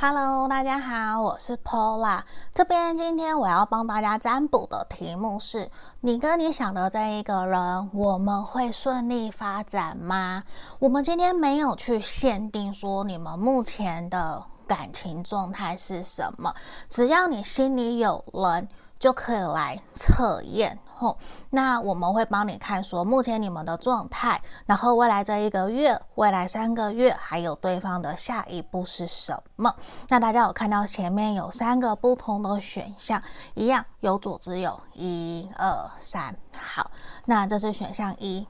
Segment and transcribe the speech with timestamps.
[0.00, 2.20] Hello，大家好，我是 Paula。
[2.52, 5.68] 这边今天我要帮大家占卜的题目是：
[6.02, 10.44] 你跟你想的这一个人，我们会顺利发展吗？
[10.78, 16.54] 我们今天没有去限定说你们目前的感情状态是什么，
[16.88, 18.68] 只要你心里有人，
[19.00, 20.78] 就可以来测验。
[20.98, 21.16] 后，
[21.50, 29.72] 那我们会帮你看说目前你们的状态，然后未来这一个月、未来三个月，还有对方的下一步是什么？
[30.08, 33.22] 那大家有看到前面有三个不同的选项，
[33.54, 36.36] 一样有组织有一二三。
[36.52, 36.90] 好，
[37.26, 38.46] 那这是选项一，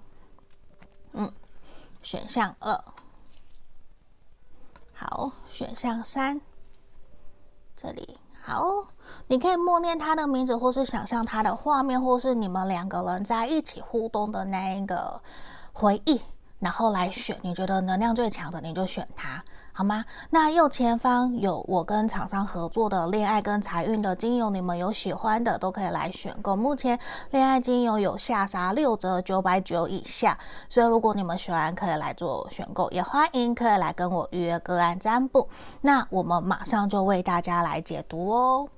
[1.12, 1.30] 嗯，
[2.01, 2.83] 选项二，
[4.95, 6.41] 好，选项三，
[7.77, 8.88] 这里好。
[9.27, 15.21] 你可以默念他的名字，或是想象他的画面，或是你们两个人在一起互动的那一个
[15.74, 16.21] 回忆，
[16.59, 19.45] 然后来选你觉得能量最强的，你就选他，
[19.79, 20.04] 好吗？
[20.30, 26.57] 那右前方有我跟厂商合作的恋爱跟财运的精油，你们有喜欢的都可以来选购。
[26.57, 26.98] 目前
[27.30, 30.37] 恋爱精油有下杀六折，九百九以下，
[30.68, 35.48] 所以如果你们喜欢，可以来做选购，也欢迎可以来跟我预约个案占卜。
[35.82, 38.68] 那我们马上就为大家来解读哦。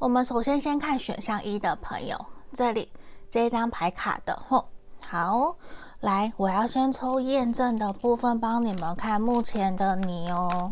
[0.00, 2.90] 我们首先先看选项一的朋友，这里
[3.30, 4.68] 这一张牌卡的吼，
[5.06, 5.56] 好，
[6.00, 10.70] 来，我要先抽验证的部分，帮你们看目前的你哦。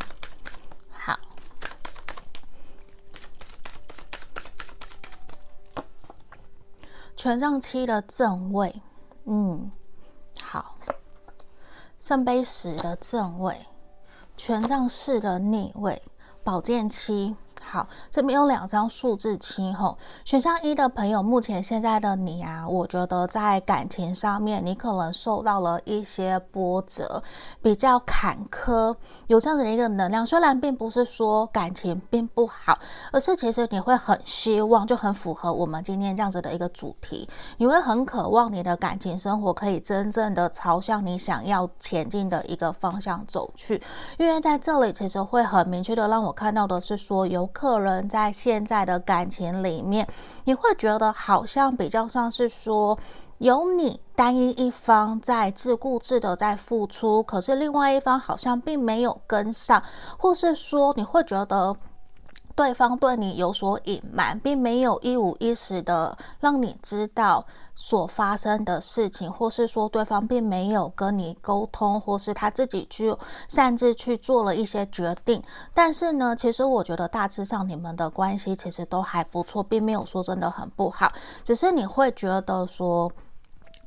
[0.90, 1.18] 好，
[7.14, 8.80] 权杖七的正位，
[9.24, 9.70] 嗯。
[10.42, 10.76] 好
[11.98, 13.66] 圣杯十的正位，
[14.36, 16.00] 权杖四的逆位，
[16.44, 17.36] 宝剑七。
[17.68, 27.20] 好，这边有两张数字七吼，选项一的朋友，目前现在的你啊，我觉得在感情上面，你可能受到了一些波折，
[27.60, 28.94] 比较坎坷，
[29.26, 30.24] 有这样子的一个能量。
[30.24, 32.78] 虽然并不是说感情并不好，
[33.10, 43.82] 而是其实你会很希望，就很符合我们今天这样子的一个主题，你会很渴望你的感情生活可以真正的朝向你想要前进的一个方向走去，
[44.18, 47.50] 因为在这里其实会很明确的让我看到的是说有。
[47.56, 50.06] 客人在现在的感情里面，
[50.44, 52.98] 你会觉得好像比较像是说，
[53.38, 59.82] 有你单一一方在自顾自的在付出，可是另外一方好像并没有跟上，
[60.18, 61.74] 或是说你会觉得
[62.54, 67.46] 对方对你有所隐瞒，并没有一五一十的让你知道。
[67.76, 73.14] 所发生的事情，或是说对方并没有跟你沟通，或是他自己去
[73.46, 75.40] 擅自去做了一些决定。
[75.72, 81.12] 但是呢，其实我觉得大致上你们的关系其实都还不错，并没有说真的很不好，
[81.44, 83.12] 只是你会觉得说。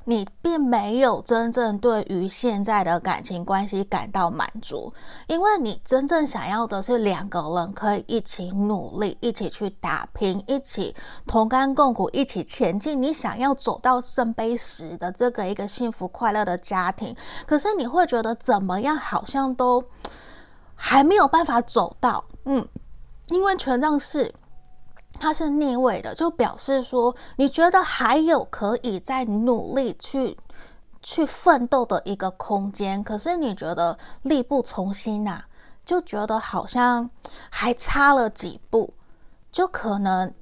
[0.10, 4.92] 你并没有真正对于现在的感情关系感到满足，
[5.28, 10.96] 因为你真正想要的是两个人可以一起努力，一起去打拼，一起
[11.28, 13.00] 同甘共苦，一起前进。
[13.00, 17.16] 你想要走到圣杯十的这个一个幸福快乐的家庭，
[17.46, 19.84] 可是你会觉得怎么样，好像都
[20.74, 22.26] 还没有办法走到。
[22.46, 22.68] 嗯，
[23.28, 24.34] 因为权杖四。
[25.20, 30.38] 它是逆位的，就表示说你觉得还有可以再努力去
[31.02, 35.44] 去奋斗的一个空间，可是你觉得力不从心呐、
[35.86, 37.10] 就觉得好像
[37.50, 38.94] 还差了几步，
[39.52, 40.34] 就可能。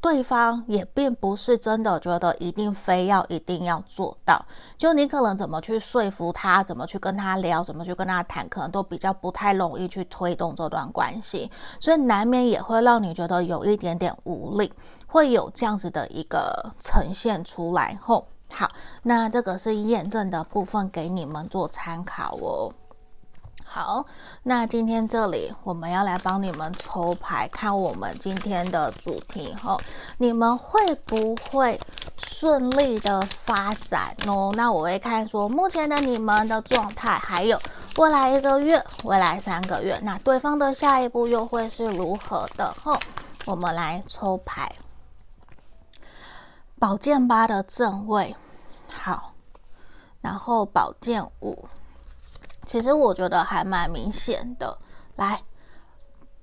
[0.00, 4.42] 对方也并不是真的觉得一定非要一定要做到，
[4.78, 14.72] 就你可能怎么去说服他，怎么去跟他聊，怎么去跟他谈，可能都比较不太容易去推动这段关系，所以难免也会让你觉得有一点点无力，
[15.06, 17.98] 会有这样子的一个呈现出来。
[18.00, 18.68] 后好，
[19.02, 22.72] 那这个是验证的部分，给你们做参考哦。
[23.72, 24.04] 好，
[24.42, 29.78] 那今天这里我们要来帮你们抽牌，看我们今天的主题哈，
[30.18, 31.80] 你们会不会
[32.16, 34.52] 顺利的发展哦？
[34.56, 37.56] 那我会看说目前的你们的状态，还有
[37.96, 42.72] 未来一个月、未来三个月，那对方的下一步又会是如何的？
[42.72, 42.98] 哈，
[43.46, 44.74] 我们来抽牌，
[46.76, 48.34] 宝剑八的正位，
[48.88, 49.32] 好，
[50.20, 51.68] 然后宝剑五。
[52.70, 54.78] 其实我觉得还蛮明显的，
[55.16, 55.42] 来，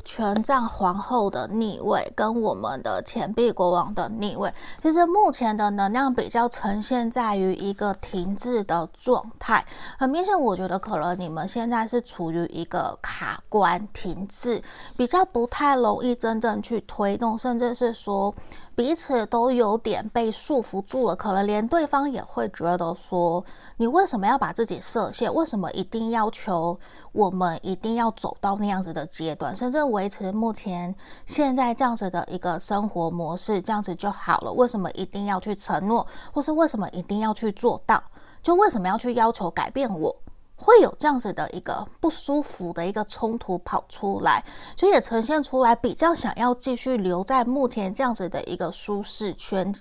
[0.03, 4.53] 权杖皇后的逆位跟我们的钱币国王的逆位，
[4.83, 9.65] 其实目前的能量比较呈现在于一个停滞的状态。
[9.97, 14.61] 很明显，我觉得可能你们现在是处于一个卡关、停滞，
[14.97, 18.35] 比较不太容易真正去推动，甚至是说。
[18.77, 23.43] 彼此都有点被束缚住了，可能连对方也会觉得说
[23.77, 25.33] ：“你为什么要把自己设限？
[25.33, 26.79] 为什么一定要求
[27.11, 30.93] 我们一定要走到那样子的阶段，甚至维持目前
[31.25, 34.51] 现在这样子的一个生活模式，这样子就好了？
[34.51, 38.03] 为什么一定要去承诺，或是为什么一定要去做到？
[38.43, 40.15] 就为什么要去要求改变我？”
[40.59, 44.43] 会有这样子的一个不舒服的一个冲突跑出来，
[44.75, 49.71] 所以也呈现出来比较想要继续留在目前这样子的一个舒适圈。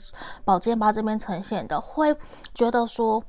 [0.45, 2.15] 宝剑八这边呈现的，会
[2.55, 3.25] 觉得说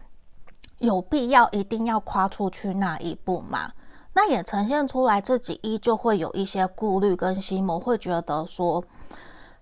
[0.79, 3.71] 有必要一定要跨出去那一步吗？
[4.13, 8.83] 那也呈现出来自己依旧会有一些顾虑跟心魔，会觉得说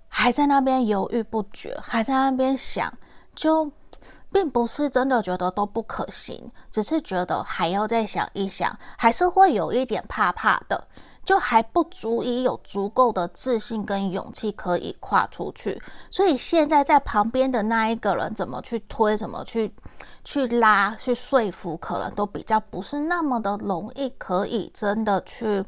[0.07, 2.91] 还在那边犹豫不决，还在那边想
[3.35, 3.71] 就。
[4.35, 10.89] 并不是真的觉得都不可行，只是觉得还要再想一想，还是会有一点怕怕的，
[11.23, 15.81] 就还不足以有足够的自信跟勇气可以跨出去。
[16.11, 19.73] 所以现在在旁边的那一个人怎么去推，怎么去
[20.25, 25.63] 去拉，去说服，可能都比较不是那么的容易，可以真的去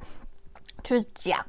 [0.84, 1.40] 去讲。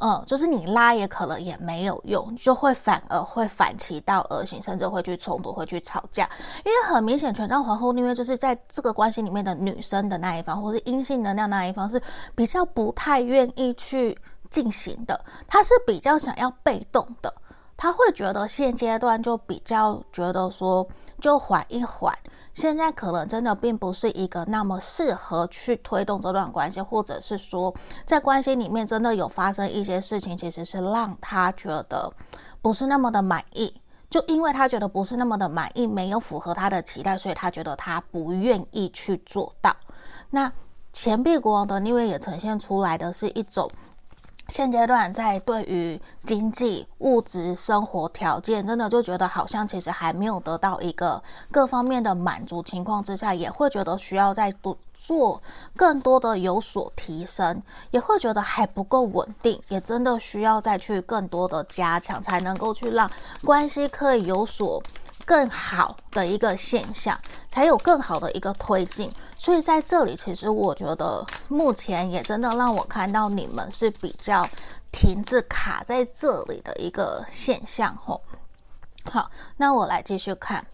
[0.00, 6.28] 嗯，就是你拉也可能也没有用，就会反而会反其道而行，甚至会去冲突，会去吵架。
[6.64, 12.00] 因为很明显，权杖皇后逆位就是在这个关系里面的女生的那一方，或是阴性能量那一方是
[12.34, 14.16] 比较不太愿意去
[14.50, 17.32] 进行的，她是比较想要被动的，
[17.76, 20.86] 她会觉得现阶段就比较觉得说
[21.20, 22.16] 就缓一缓。
[22.54, 27.72] 现在可能真的并不是一个那么适合去推动这段关系，或者是说
[28.04, 32.12] 在关系里面真的有发生一些事情，其实是让他觉得
[32.60, 33.80] 不是那么的满意。
[34.10, 39.76] 就因为他觉得不是那么的满意，没有符合他的期待，所以他觉得他不愿意去做到。
[40.30, 40.50] 那
[40.92, 43.70] 钱币国王的逆位也呈现出来的是一种。
[44.48, 51.22] 现阶段在对于经济物质生活条件，真的就觉得好像其实还没有得到一个
[51.52, 55.42] 各方面的满足情况之下，也会觉得需要再多做
[55.76, 63.08] 更多的有所提升，也会觉得还不够稳定，也真的需要再去更多的加强，才能够去让
[63.44, 64.82] 关系可以有所。
[65.28, 67.20] 更好的一个现象，
[67.50, 69.12] 才有更好的一个推进。
[69.36, 74.48] 所以在这里，其实我觉得目前也真的让我看到你们是比较
[74.90, 78.22] 停滞卡在这里的一个现象吼。
[79.12, 80.66] 好，那我来继续看。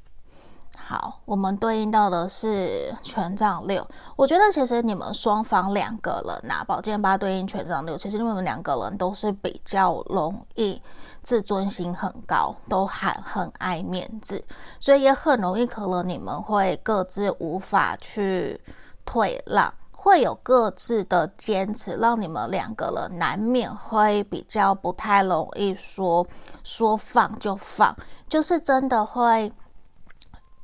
[0.76, 3.84] 好，我们对应到的是权杖六。
[4.14, 10.80] 我觉得其实你们双方两个人拿宝剑八对应权杖六，其实你们两个人都是比较容易。
[11.24, 14.44] 自尊心很高，都很很爱面子，
[14.78, 18.60] 所以也很容易，可能你们会各自无法去
[19.04, 26.26] 退让，会有各自的坚持，让你们两个人难免会比较不太容易说
[26.62, 27.96] 说放就放，
[28.28, 29.50] 就是真的会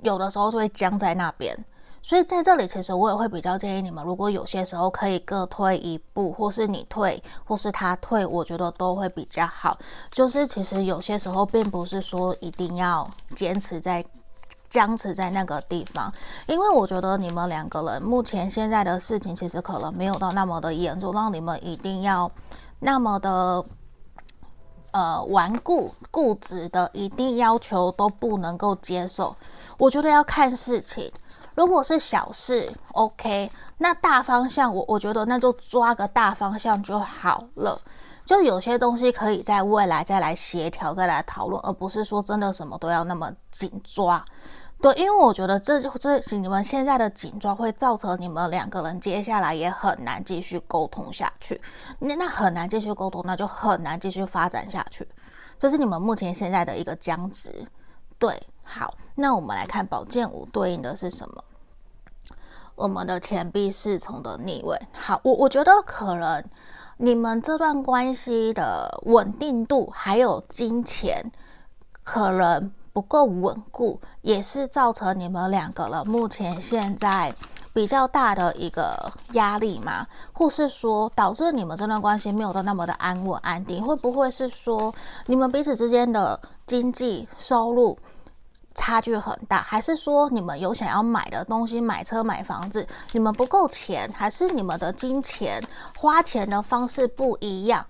[0.01, 1.57] 有的时候就会僵在那边。
[2.03, 9.79] 所以在这里，其实我也会比较建议你们，如果有些时候可以各退一步，或是你退，或是他退，我觉得都会比较好。
[10.11, 14.05] 就是其实有些时候，并不是说一定要坚持在
[14.71, 16.13] 僵持在那个地方，
[16.47, 22.31] 因为我觉得你们两个人目前现在的事情，其实可能没有到那么的严重，让你们一定要
[22.79, 23.63] 那么的
[24.93, 29.37] 呃顽固固执的，一定要求都不能够接受。
[29.77, 31.13] 我觉得要看事情。
[31.61, 37.79] 如果是小事，OK，那大方向我我觉得那就抓个大方向就好了。
[38.25, 44.25] 就有些东西可以在未来再来协调、再来讨论，而不是说真的什么都要那么紧抓。
[44.81, 51.61] 对，因为我觉得这就这你们现在的紧抓会造成你们两个人接下来也很难继续沟通下去。
[51.99, 55.07] 那那很难继续沟通，那就很难继续发展下去。
[55.59, 57.67] 这是你们目前现在的一个僵持。
[58.19, 61.45] 对，好，那我们来看宝剑五对应的是什么？
[62.81, 66.43] 我们的钱币侍从的逆位，好，我我觉得可能
[66.97, 71.31] 你们这段关系的稳定度还有金钱
[72.03, 77.35] 可能不够稳固，也是造成你们两个人目前现在
[77.75, 84.91] 比较大的一个压力嘛，或是说导致你们这段关系没有到那么的安稳安定，会不会是说
[85.27, 87.99] 你们彼此之间的经济收入？
[88.75, 95.63] 差距很大，还是说你们有想要买的东西，买车、买房子，你们不够钱，还是你们的金钱
[95.97, 97.85] 花钱的方式不一样？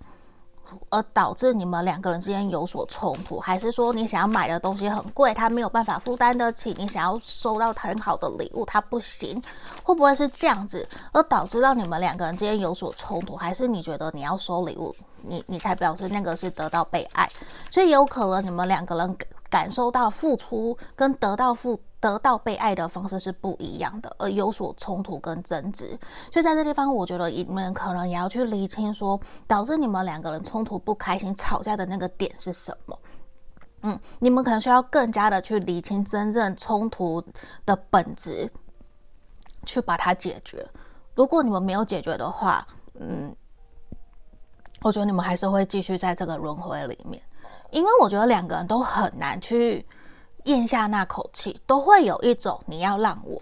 [0.89, 6.73] 而导致你们两个人之间有所冲突，还是说你想要买的东西很贵，他没有办法负担得起？
[6.79, 9.43] 你想要收到很好的礼物，他不行，
[9.83, 13.35] 会不会是这样子而导致让你们两个人之间有所冲突？
[13.35, 17.29] 还是你觉得你要收礼物，你你才表示那个是得到被爱？
[17.69, 19.17] 所以有可能你们两个人
[19.51, 21.79] 感受到付出跟得到付。
[22.01, 25.89] 得到被爱的方式是不一样的，而有所冲突跟争执，
[26.33, 32.99] 所以在这地方，我觉得你们可能也要去厘清说，导致你们两个人冲突不开心、吵架的那个点是什么。
[33.83, 37.23] 嗯，你们可能需要更加的去厘清真正冲突
[37.67, 38.51] 的本质，
[39.67, 40.67] 去把它解决。
[41.15, 42.67] 如果你们没有解决的话，
[42.99, 43.37] 嗯，
[44.81, 47.23] 我觉得你们还是会继续在这个轮回里面，
[47.73, 49.87] 因为我觉得两个人都很难去。
[50.45, 53.41] 咽下那口气，都会有一种你要让我，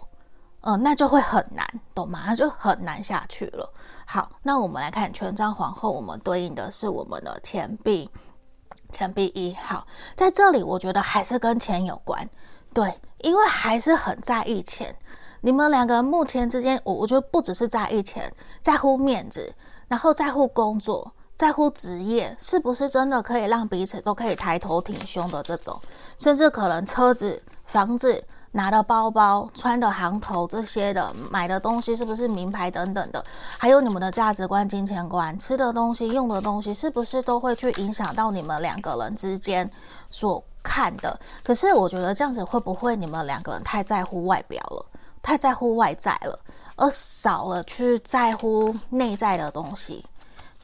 [0.62, 2.24] 嗯、那就会很难，懂吗？
[2.26, 3.72] 那就很难下去了。
[4.04, 8.10] 好，那我们来看权杖皇后，我们对应的是我们的钱币，
[8.90, 12.28] 钱币一号，在这里我觉得还是跟钱有关，
[12.74, 14.94] 对，因为还是很在意钱。
[15.42, 19.54] 你们两个人目前之间，我我觉得不只是在意钱，在乎面子，
[19.86, 21.14] 然后在乎工作。
[21.38, 25.80] 在乎职业是不是真的可以让彼此都可以抬头挺胸的这种，
[26.18, 33.24] 甚至可能车子、房子、拿的包包、穿的行头这些的，买的东西是不是名牌等等的，
[33.56, 39.70] 还有你们的价值观、金钱观、吃的东西、用的东西，是不是都会去影响到你们两个人之间
[40.10, 41.20] 所看的？
[41.44, 44.84] 可是我觉得这样子会不会你们两个人太在乎外表了，
[45.22, 46.36] 太在乎外在了，
[46.74, 50.04] 而少了去在乎内在的东西？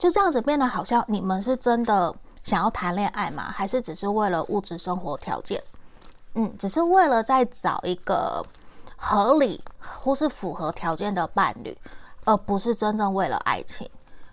[0.04, 3.44] 就这样子变得好像你们是真的想要谈恋爱吗？
[3.44, 5.62] 还是只是为了物质生活条件？
[6.34, 8.44] 嗯，只是为了再找一个
[8.96, 11.74] 合理或是符合条件的伴侣，
[12.26, 13.88] 而不是真正为了爱情。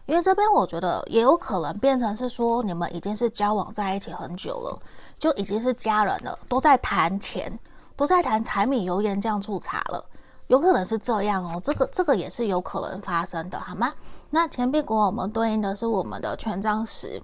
[0.07, 4.77] 因为这边我觉得也有可能变成是说，你们已经是交往在一起很久了，
[5.17, 7.57] 就已经是家人了，都在谈钱，
[7.95, 10.03] 都在谈柴米油盐酱醋茶了。
[10.51, 13.89] 有可能是这样哦，这个这个也是有可能发生的，好吗？
[14.31, 17.23] 那钱币国我们对应的是我们的权杖十。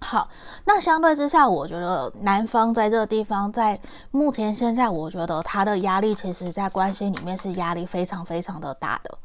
[0.00, 0.26] 好，
[0.64, 3.78] 那相对之下，我觉得男方在这个地方，在
[4.10, 9.18] 目前现在，我觉得他的压力，其实在关系里面是压力非常非常的大的。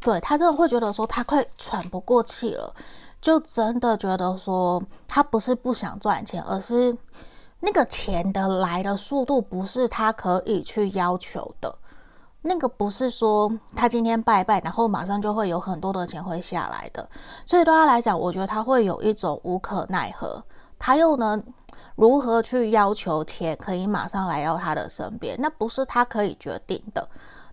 [0.00, 2.74] 对，他真的会觉得说他快喘不过气了，
[3.20, 6.96] 就真的觉得说他不是不想赚钱，而是
[7.60, 11.76] 那个钱的来的速度不是他可以去要求的。
[12.42, 17.06] 那个不是说他今天拜拜，然后马上就会有很多的钱会下来的，
[17.44, 20.42] 所以对他来讲，我觉得他会有一种无可奈何，
[20.78, 21.42] 他又能
[21.96, 25.36] 如何去要求钱可以马上来到他的身边？
[25.38, 27.06] 那不是他可以决定的。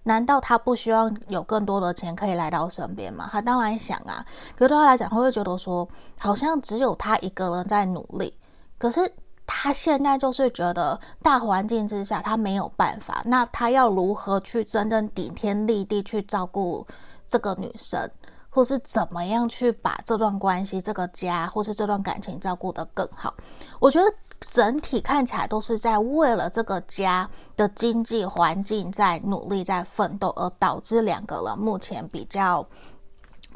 [0.04, 3.28] 难道他不希望有更多的钱可以来到身边吗？
[3.30, 4.26] 他当然想啊，
[4.56, 5.86] 可是对他来讲，他会觉得说，
[6.18, 8.34] 好像只有他一个人在努力，
[8.78, 9.12] 可是。
[9.48, 16.86] 他现在就是觉得大环境之下他没有办法，那他要如何去真正顶天立地去照顾
[17.26, 18.12] 这个女生，
[18.50, 23.34] 或是怎么样去把这段关系、这个家或是这段感情照顾得更好？
[23.80, 24.06] 我觉得
[24.40, 32.68] 整体看起来都是在为了这个家的经济环境在努力、在奋斗，而导致两个人目前比较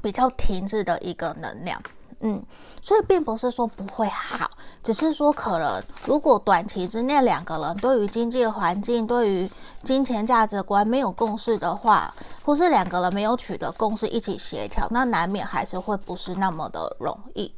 [0.01, 1.79] 比较停滞的一个能量。
[2.23, 2.41] 嗯，
[2.81, 4.49] 所以并不是说不会好，
[4.83, 9.49] 只是说可能如果短期之内两个人对于经济环境、对于
[9.83, 12.13] 金钱价值观没有共识的话，
[12.45, 17.51] 或是两个人没有取得共识一起协调，那难免还是会不是那么的容易。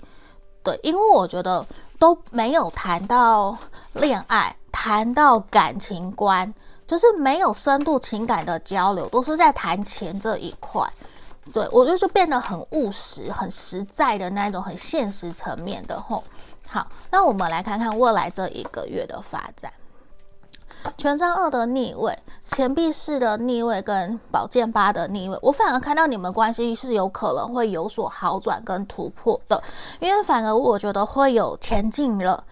[0.63, 1.65] 对，因为我觉得
[1.99, 3.57] 都没有谈到
[3.91, 6.53] 恋爱，谈到感情观，
[6.87, 10.89] 就是没有深度情感的交流，都是在谈钱这一块。
[11.51, 16.23] 对，我就是变得很务实、很实在的那种，很现实层面的吼。
[16.67, 19.71] 好，那我们来看看未来这一个月的发展。
[20.97, 29.61] 权杖二的逆位、钱币四的逆位跟宝剑八的逆位，我反而看到你们关系是有可能会有所好转跟突破的，
[29.99, 32.43] 因为反而我觉得会有前进了。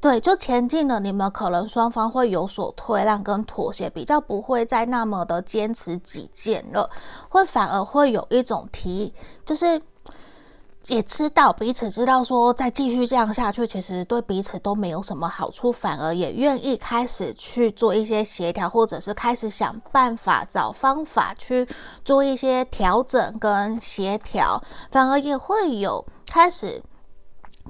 [0.00, 6.88] 对，就前进了，你们可能双方会有所退让跟妥协，比较不会再那么的坚持己见了，
[7.28, 9.12] 会反而会有一种提，
[9.44, 9.78] 就是
[10.86, 21.68] 也知道彼此知道说再继续这样下去，其实对彼此都没有什么好处，反而也愿意开始去做一些协调，或者是开始想办法找方法去
[22.02, 26.82] 做一些调整跟协调，反而也会有开始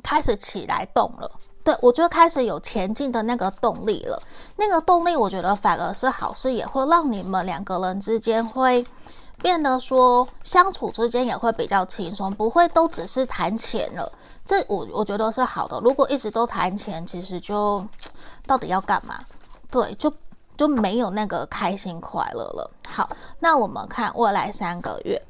[0.01, 1.40] 开始起来动了。
[1.63, 4.21] 对，我就开始有前进的那个动力了。
[4.57, 8.85] 那个动力，我觉得反而是好事，也会让你们两个人之间会
[9.43, 14.11] 变得说相处之间也会比较轻松，不会都只是谈钱了。
[14.45, 15.79] 这我我觉得是好的。
[15.81, 17.87] 如果一直都谈钱，其实就
[18.47, 19.21] 到底要干嘛？
[19.71, 20.13] 对，就
[20.57, 22.71] 就没有那个开心快乐了。
[22.89, 25.23] 好，那我们看未来三个月。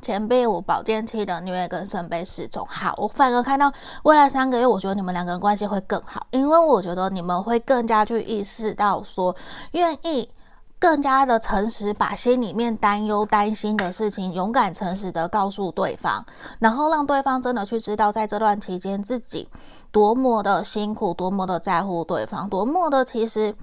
[0.00, 3.72] 钱币五、保健期的逆位跟圣杯侍从，好，我反而看到
[4.04, 9.34] 未来三个月，我觉得你们两个人关系会更好，因为我觉得你们会更加去意识到说，
[9.72, 10.30] 愿意
[10.78, 16.24] 更加的诚实，把心里面担忧、担心的事情，勇敢、诚实的告诉对方，
[16.60, 19.48] 然后让对方真的去知道，在这段期间自己
[19.90, 23.54] 多么的辛苦，多么的在乎对方，多么的其实。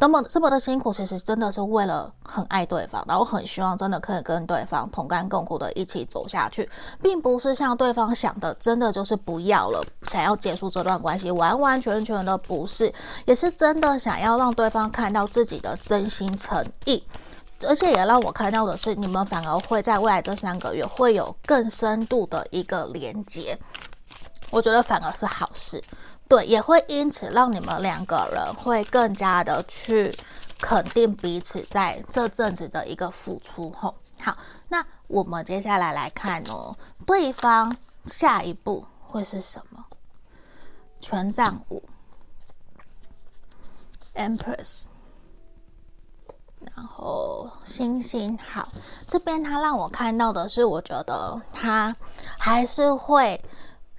[0.00, 6.66] 那么这么的辛苦，其实真的是为了很爱对方，然后很希望真的可以跟对方同甘共苦的一起走下去，
[7.02, 12.90] 并不是像对方想的，真的就是不要了，想要结束这段关系，完完全全的不是，
[13.26, 17.04] 也是真的想要让对方看到自己的真心诚意，
[17.68, 23.58] 而且也让我看到的是，你们反而会在未来这三个月会有更深度的一个连接，
[24.50, 25.84] 我觉得反而是好事。
[26.30, 30.16] 对，也会因此让你们两个人会更加的去
[30.60, 33.68] 肯定彼此在这阵子的一个付出。
[33.70, 34.36] 吼，好，
[34.68, 39.84] 那我们接下来来看哦，对方下一步会是什么？
[41.00, 41.82] 权杖五
[44.14, 44.84] ，Empress，
[46.60, 48.38] 然后星星。
[48.38, 48.68] 好，
[49.08, 51.96] 这边他让我看到的是，我觉得他
[52.38, 53.44] 还是会。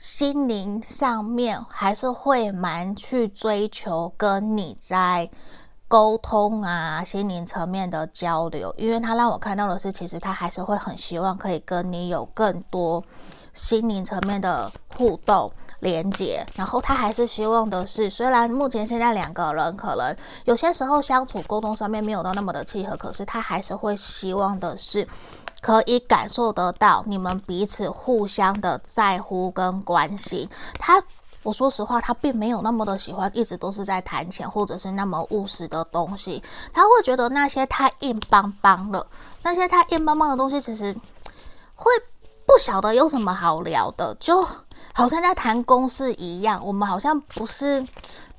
[0.01, 5.29] 心灵上面还是会蛮去追求跟你在
[5.87, 13.03] 沟通啊，心灵层面的交流，因为他让我看到的是，其实他还是会很希望可以跟你有更多
[13.53, 20.15] 心灵层面的互动连接，然后他还是希望的是，虽然目前现在两个人可能
[20.45, 25.07] 有些时候相处沟通上面没有到那么的契合，可是他还是会希望的是。
[25.61, 30.49] 可以感受得到你们彼此互相的在乎跟关心。
[30.79, 31.01] 他，
[31.43, 36.41] 我说实话，他并没有那么的喜欢一直都是在谈钱或者是那么务实的东西。
[36.73, 39.05] 他会觉得那些太硬邦邦了，
[39.43, 40.91] 那些太硬邦邦的东西，其实
[41.75, 41.91] 会
[42.47, 44.43] 不晓得有什么好聊的，就
[44.93, 46.59] 好像在谈公事一样。
[46.65, 47.87] 我们好像不是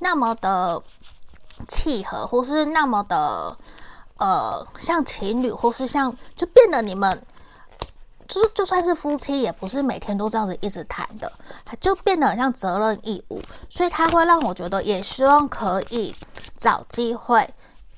[0.01, 0.83] 那么的
[1.69, 3.57] 契合，或是那么的。
[4.23, 7.21] 呃，像情侣，或是像就变得你们，
[8.29, 11.33] 就是就算是夫妻，也不是每天都这样子一直谈的，
[11.81, 13.43] 就变得很像责任义务。
[13.69, 16.15] 所以他会让我觉得，也希望可以
[16.57, 17.53] 找机会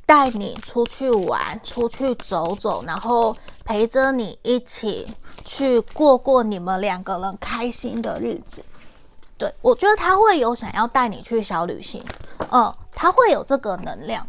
[0.06, 5.06] 带你出去玩，出去走走，然后陪着你一起
[5.44, 8.64] 去过过你们两个人开心的日子。
[9.36, 12.02] 对，我觉得他会有想要带你去小旅行，
[12.50, 14.26] 嗯，他会有这个能量。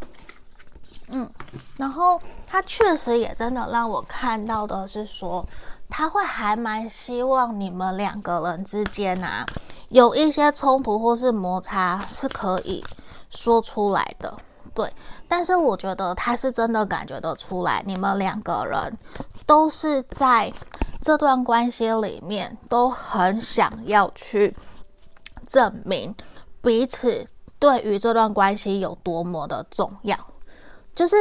[1.09, 1.29] 嗯，
[1.77, 5.45] 然后他确实也真的让我看到的是说，
[5.89, 9.45] 他会还蛮希望你们两个人之间啊，
[9.89, 12.83] 有一些冲突或是摩擦是可以
[13.29, 14.33] 说出来的，
[14.73, 14.91] 对。
[15.27, 18.97] 但是我觉得他是真的感觉得出来，你们两个人
[19.45, 20.51] 都是在
[21.01, 24.55] 这段关系里面都很想要去
[25.45, 26.15] 证明
[26.61, 27.27] 彼此
[27.59, 30.17] 对于这段关系有多么的重要。
[30.95, 31.15] 就是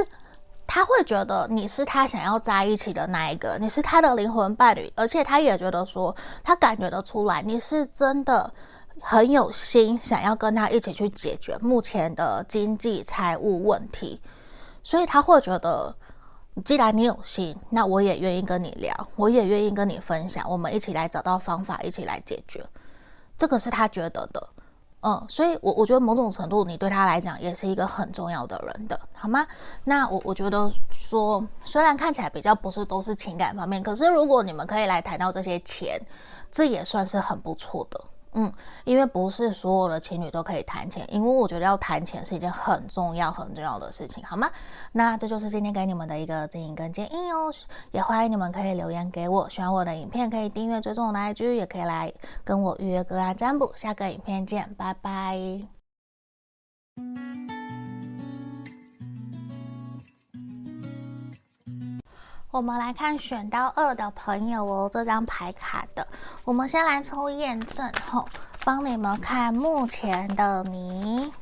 [0.67, 8.51] 他会觉得你是他想要在一起的那一个，你是他的灵魂伴侣，而且他也觉得说，他感觉得出来，你是真的
[9.01, 14.21] 很有心想要跟他一起去解决目前的经济财务问题，
[14.83, 15.95] 所以他会觉得，
[16.65, 22.65] 既然你有心，那我也愿意跟你聊，我也愿意跟你分享，我们一起来找到方法，一起来解决，
[23.37, 24.49] 这个是他觉得的。
[25.07, 29.47] 嗯，所以我，我觉得某种程度，你对他来讲也是一个很重要的人的，好吗？
[29.85, 36.01] 那我我觉得说，虽然看起来比较不是都是情感方面，可是如果你们可以来谈到这些钱，
[36.51, 38.01] 这也算是很不错的。
[38.35, 38.53] 嗯，
[38.85, 44.51] 因为不是所有的情侣都可以谈钱，因为我觉得要谈钱是一件很重要很重要的事情，好吗？
[44.93, 47.53] 那这就是今天给你们的一个指引跟建议哦，
[47.93, 55.69] 也欢迎你们可以留言给我，喜欢我的影片可以订阅追踪我的 IG，也可以来跟我预约个案占卜，下个影片见，拜拜。
[62.55, 66.07] 我们来看选到二的朋友哦，这张牌卡的，
[66.45, 68.29] 我们先来抽验证后，
[68.65, 71.33] 帮你们看目前的你，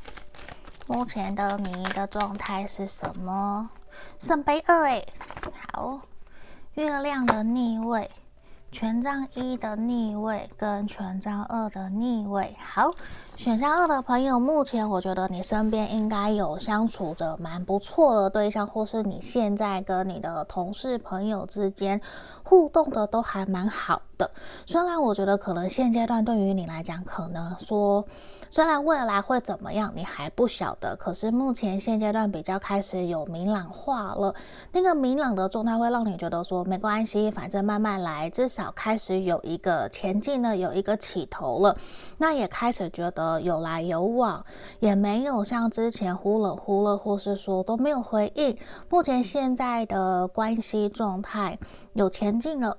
[0.87, 3.69] 目前的你的状态是什么？
[4.19, 5.07] 圣杯二诶，
[5.71, 5.99] 好，
[6.73, 8.09] 月亮的逆位，
[8.71, 12.89] 权杖一的逆位跟权杖二的逆位，好，
[13.35, 21.99] 选项二的朋友，目前我觉得你身边应该有相处着蛮不错的对象，或是你现在跟你的同事朋友之间
[22.43, 24.31] 互动的都还蛮好的。
[24.65, 28.05] 虽然我觉得可能现阶段对于你来讲，可能说。
[28.49, 34.35] 虽然未来会怎么样，你还不晓得，可是目前现阶段比较开始有明朗化了。
[34.71, 41.75] 那个明朗的状态会让你觉得说没关系，反正慢慢来，至少开始有一个前进了，有一个起头了。
[42.19, 44.45] 那也开始觉得有来有往，
[44.79, 48.57] 也没有像之前忽冷忽热，或是说都没有回应。
[48.89, 51.57] 目前现在的关系状态
[51.93, 52.77] 有前进了。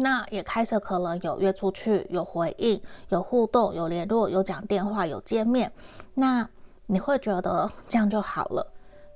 [0.00, 5.72] 那也开始可能有约出去，有回应，有互动，有联络，有讲电话，有见面。
[6.14, 6.48] 那
[6.86, 8.64] 你会觉得这样就好了，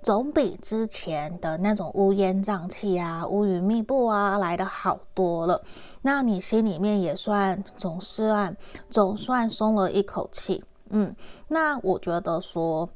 [0.02, 5.62] 总比之前的那种乌烟瘴气啊、乌云密布啊来得好多了。
[6.02, 8.56] 那你心里面也算总算
[8.90, 10.64] 总算松了一口气。
[10.90, 11.14] 嗯，
[11.48, 12.88] 那我觉得说。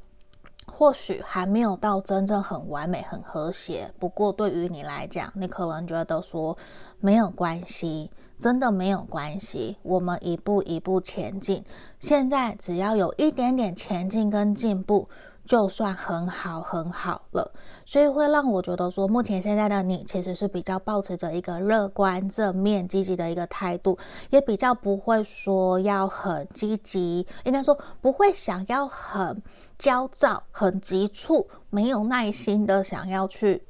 [0.69, 3.89] 或许还没有到真正很完美、很和谐。
[3.97, 6.55] 不过对于你来讲，你可能觉得说
[6.99, 9.77] 没有关系，真的没有关系。
[9.81, 11.63] 我们一步一步前进，
[11.99, 15.07] 现在只要有一点点前进跟进步，
[15.47, 17.51] 就算很好很好了。
[17.85, 23.97] 所以会让我觉得说，目前现在的你其实是比较保持着一个乐观、正面、积极的一个态度，
[24.29, 29.41] 也比较不会说要很积极，应该说不会想要很。
[29.77, 33.61] 焦躁、很急促、没有耐心的想要去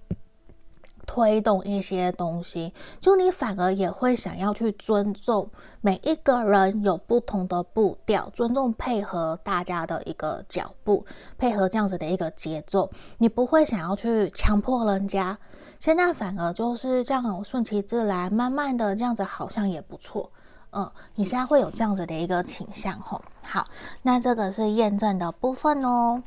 [1.08, 5.50] 推动一些东西，就你反而也会想要去尊重
[5.82, 11.04] 每一个人有不同的步调，尊重配合大家的一个脚步，
[11.38, 15.40] 配合这样子的一个节奏，你不会想要去强迫人家。
[15.80, 20.30] 现在反而就是这样顺其自然，慢慢的这样子好像也不错。
[20.72, 23.22] 嗯，你现在会有这样子的一个倾向吼。
[23.42, 23.66] 好，
[24.04, 26.22] 那这个是验证的部分哦。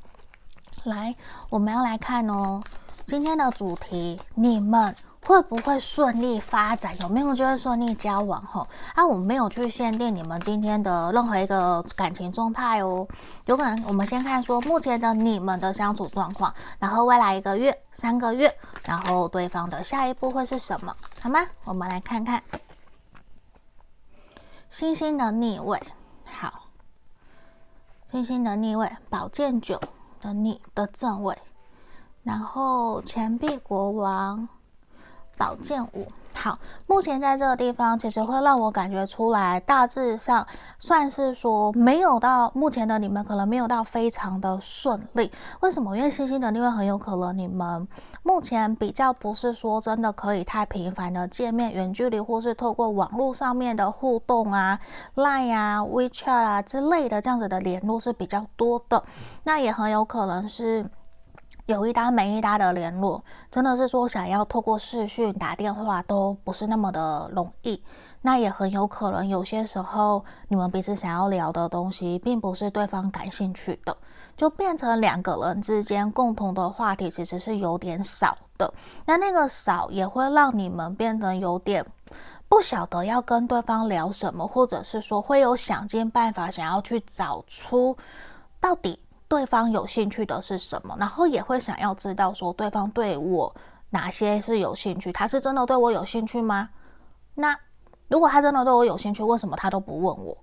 [0.84, 1.14] 来，
[1.50, 2.62] 我们要来看哦，
[3.10, 4.94] 今天的主题，你们
[5.26, 6.96] 会不会顺利发展？
[7.00, 8.40] 有没有觉得顺利交往？
[8.46, 13.04] 吼，啊，我们没有去限定你们今天的任何一个感情状态哦。
[13.46, 20.94] 有可能，我们先看说目前的你们的相处状况，然后未来一个月、三个月，然后对方的下一步会是什么？
[21.20, 21.44] 好吗？
[21.64, 22.40] 我们来看看。
[24.68, 25.82] 星星的逆位，
[26.24, 26.66] 好，
[28.12, 29.80] 星星的逆位，宝剑九
[30.20, 31.36] 的逆的正位，
[32.22, 34.48] 然后钱币国王，
[35.36, 36.06] 宝剑五。
[36.32, 36.56] 好，
[36.86, 40.46] 目前在这个地方，其实会让我感觉出来，大致上
[40.78, 45.30] 算是说没有到目前的你们可能没有到非常的顺利。
[45.60, 45.96] 为什么？
[45.96, 47.86] 因为星星的逆位很有可能你们
[48.22, 54.78] 目前比较不是说真的可以太频繁的见面，远距离或是透过网络上面的互动啊
[55.16, 59.02] ，Line 啊、WeChat 啊之类的这样子的联络是比较多的。
[59.42, 60.88] 那也很有可能是。
[61.70, 67.80] 有一搭没一搭的联络，真的是说想要透过视讯打电话都不是那么的容易。
[68.22, 73.96] 那也很有可能有些时候你们彼此想要聊的东西，并不是对方感兴趣的，
[74.36, 78.74] 就变成两个人之间共同的话题其实是有点少的。
[79.06, 81.86] 那那个少也会让你们变得有点
[82.48, 87.96] 不晓得要跟对方聊什么，或者是说会有想尽办法想要去找出
[88.60, 88.98] 到底。
[89.30, 93.54] 对方有兴趣的是什么，然后也会想要知道说对方对我
[93.90, 96.70] 哪些是有兴趣，他是真的对我有兴趣吗？
[97.36, 97.56] 那
[98.08, 100.36] 如果他真的对我有兴趣，为什么他都不问我？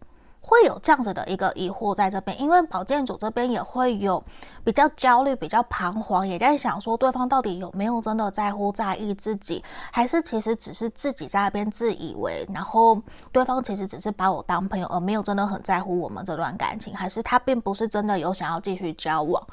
[0.48, 4.24] 会有这样子的一个疑惑在这边，因为宝剑九这边也会有
[4.64, 12.98] 比较焦虑、比较彷徨，也在想说对方到底有没有真的在乎、在意自己，还是其实只是自己在那边自以为，然后
[13.34, 19.46] 对方其实只是把我当朋友，而没有真的很在乎我们这段感情，还是他并不是真的有想要继续交往，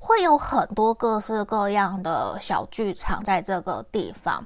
[0.00, 4.44] 会有很多各式各样的小剧场在这个地方。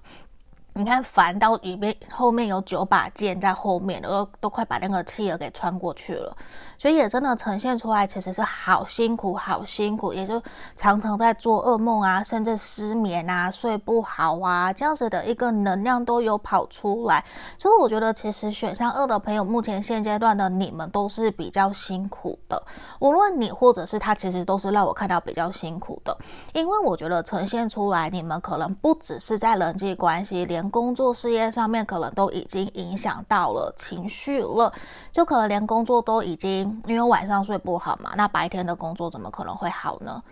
[0.76, 6.36] 你看，烦到里面后面有九把剑在后面，都都快把那个企鹅给穿过去了。
[6.76, 10.42] 所以也真的呈现出来，其实是好辛苦，好辛苦，也就
[10.74, 17.24] 常常在做噩梦啊，甚至失眠啊，睡不好啊，这样子的一个能量都有跑出来。
[17.56, 22.60] 所以我觉得，其实选项二的朋友，目前现阶段的你们都是比较辛苦的。
[22.98, 26.14] 无论你或者是他，其实都是让我看到比较辛苦的。
[26.52, 34.72] 因为我觉得呈现出来，你们可能不只是在人际关系，连工作事业上面，可能都已经影响到了情绪了，
[35.12, 36.82] 就可能连工作都已经。
[36.86, 40.22] 因为晚上睡不好嘛，那白天的工作怎么可能会好呢？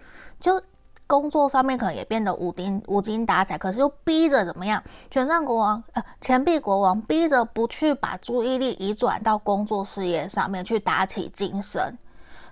[0.41, 0.61] 就
[1.07, 4.83] 工作上面可能也变得无精无精打采，可是又逼着怎么样？
[5.11, 11.99] 权杖国王，呃，钱币国王逼着不去把注意力移转到工作事业上面去打起精神。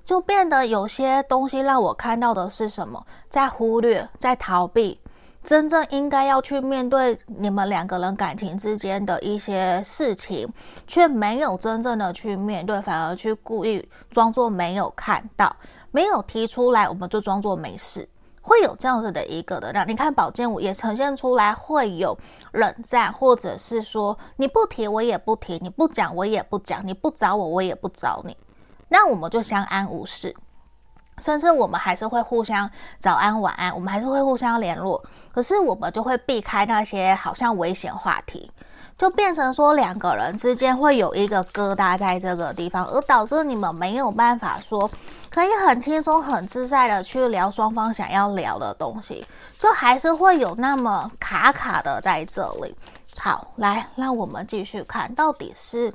[0.02, 3.06] 就变得有些东西让我看到的是什么？
[3.28, 4.98] 在忽略，在逃避，
[5.42, 10.46] 真正应该要去面对你们两个人感情之间的一些事情，
[10.86, 15.56] 却没有真正的去面对，反而去故意装作没有看到，
[15.90, 18.08] 没有提出来，我们就装作没事。
[18.42, 22.16] 会有这样子的一个的，让你看宝剑五也呈现出来，会有
[22.52, 28.36] 冷战，或者是说你不提我也不提，你不讲我也不讲，你不找我我也不找你，
[28.88, 30.34] 那我们就相安无事，
[31.20, 35.02] 甚至我们还是会互相早安晚安，我们还是会互相联络，
[35.32, 38.50] 可是我们就会避开那些好像危险话题。
[38.98, 44.90] 就变成说两个人之间会有一个疙瘩在这个地方，而导致你们没有办法说
[45.30, 49.26] 可以很轻松、很自在的去聊双方想要聊的东西，
[49.58, 52.76] 就还是会有那么卡卡的在这里。
[53.16, 55.90] 好，来，让我们继续看到底是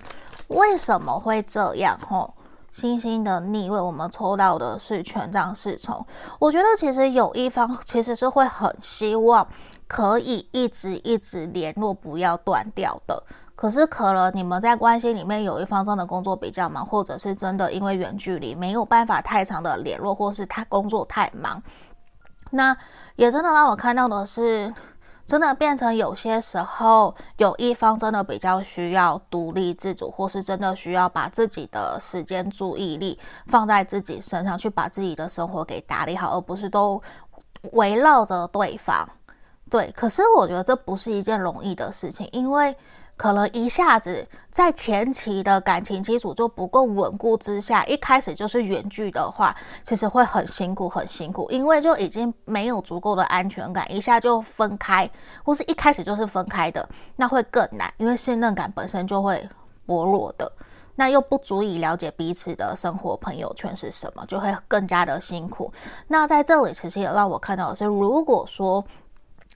[0.47, 1.99] 为什么会这样？
[2.09, 2.33] 吼，
[2.75, 6.05] 星星的逆位，我们抽到的是权杖侍从。
[6.39, 9.47] 我觉得其实有一方其实是会很希望。
[9.87, 13.21] 可以一直一直联络，不要断掉的。
[13.55, 21.61] 可是可能你们在关系里面有一方真的工作比较忙，或者是真的因为远距离没有办法太长的联络，或是他工作太忙。
[22.49, 22.75] 那
[23.15, 24.73] 也真的让我看到的是，
[25.25, 37.01] 真的变成有些时候有一方真的比较需要独立自主，或是真的需要把自己的时间注意力放在自己身上，去把自己的生活给打理好，而不是都
[37.71, 39.07] 围绕着对方。
[39.67, 42.77] 对，可是我觉得这不是一件容易的事情，因为
[43.17, 55.09] 可能一下子在前期的感情基础就不够稳固之下，一开始就是远距的话，其实会很辛苦，很辛苦，因为就已经没有足够的安全感，一下就分开，
[55.43, 59.47] 或是一开始就是分开的，那会更难，因为信任感本身就会
[59.85, 60.51] 薄弱的，
[60.95, 65.71] 那又不足以了解彼此的生活朋友圈是什么，就会更加的辛苦。
[66.09, 68.83] 那在这里，其实也让我看到的是，如果说。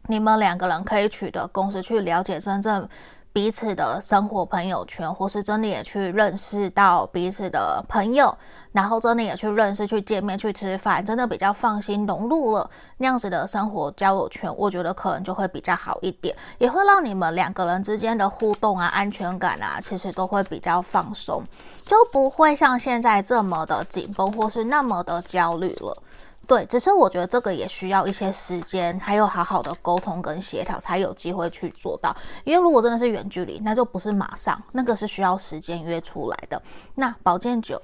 [0.07, 2.87] 你们两个人可以取得共识，去了解真正
[3.31, 8.35] 彼此的生活朋友圈，或是真的也去认识到彼此的朋友，
[8.71, 21.43] 然后真的也去认识、去见面、去吃饭，真的比较放心融入了那样子的生活交友圈，我觉得可能就会比较好一点，也会让你们两个人之间的互动啊、安全感啊，其实都会比较放松，
[21.85, 25.95] 就不会像现在这么的紧绷或是那么的焦虑了。
[26.49, 32.11] 对，只是我觉得这个也需要一些时间，还有好好的沟通跟协调，才有机会去做到。
[32.43, 36.59] 因为如果真的是远距离，那就不是马上，那个是需要时间约出来的。
[36.95, 37.79] 那宝剑九，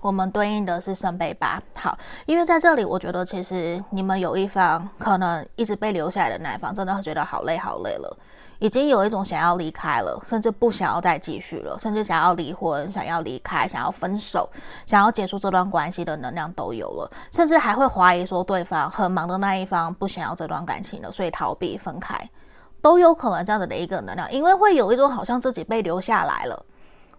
[0.00, 1.60] 我们对应的是圣杯八。
[1.74, 8.16] 好，因为在这里，我觉得其实你们有一方可能一直被留下来的那一方，真的觉得好累好累了。
[8.62, 14.48] 已经有一种想要离开了，甚至不想要再继续了，甚至想要离婚、想要离开、想要分手、
[14.86, 22.16] 想要结束这段关系的能量都有了，甚至还会怀疑说对方很忙的那一方不想要这段感情了，所以逃避分开，
[22.80, 26.64] 都有可能这样子的一个能量，因为会有一种好像自己被留下来了，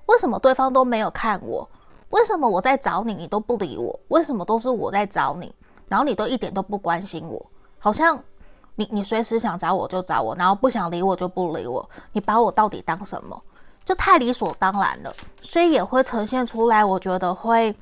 [0.06, 1.70] 为什么对方都没有看我？
[2.12, 4.00] 为什么我在找你，你都不理我？
[4.08, 5.54] 为什么都是我在找你，
[5.90, 7.46] 然后你都一点都不关心我？
[7.80, 8.18] 好像。
[8.76, 11.88] 你你随时想找我就找我，然后不想理我就不理我。
[12.12, 13.42] 你把我到底当什么？
[13.86, 16.86] 就太理所当然了，所以也会呈现出来。
[16.86, 17.76] 我觉得会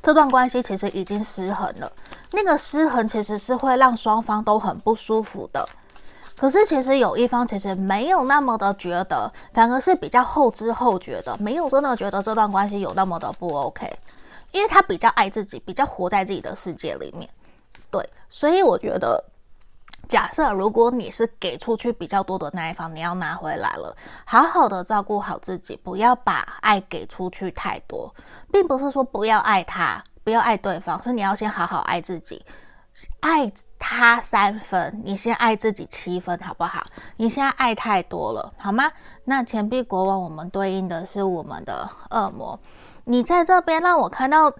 [0.00, 1.92] 这段关系其实已经失衡了。
[2.30, 5.68] 那个失衡其实是会让双方都很不舒服的。
[6.38, 13.86] 可是其实有一方其实没有那么的觉得，反而是比较后知后觉的，没有真的觉得这段关系有那么的不 OK，
[14.52, 17.28] 因为他比较爱自己，比较活在自己的世界里面。
[17.90, 19.22] 对，所以我觉得。
[20.10, 28.12] 假设如果你是给出去比较多的那一方，你要拿回来了，好好的照顾好自己，不要把爱给出去太多，
[28.52, 32.44] 并不是说不要爱他，不要爱对方，是你要先好好爱自己，
[33.20, 36.84] 爱他三分，你先爱自己七分，好不好？
[37.16, 38.90] 你现在爱太多了，好吗？
[39.26, 42.58] 那钱币国王，我们对应的是我们的恶魔。
[43.10, 44.52] 你在这边让我看到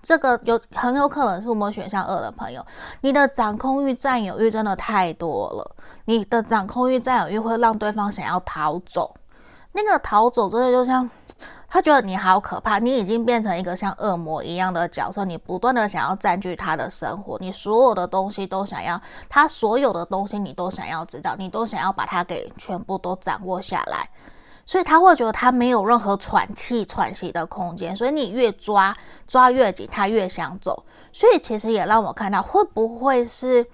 [0.00, 2.64] 这个有很有可能是我们选项二的朋友，
[3.00, 5.76] 你的掌控欲、占有欲真的太多了。
[6.04, 9.12] 你的掌控欲、占有欲会让对方想要逃走，
[9.72, 11.10] 那个逃走真的就像
[11.68, 24.08] 他觉得你好可怕，你已经变成一个像恶魔一样的角色，你不断的想要占据他的生活，你所有的东西都想要，他所有的东西你都想要知道，你都想要把他给全部都掌握下来。
[24.64, 28.96] 所以他会觉得他没有任何喘气、喘息的空间，所以你越抓
[29.26, 30.84] 抓越紧，他越想走。
[31.12, 33.66] 所以其实也让我看到，会不会是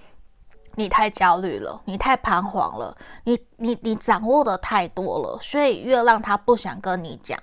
[0.74, 7.38] 你太焦虑了，你太彷徨了，你你你掌握的太多了，所以越让他不想跟你讲。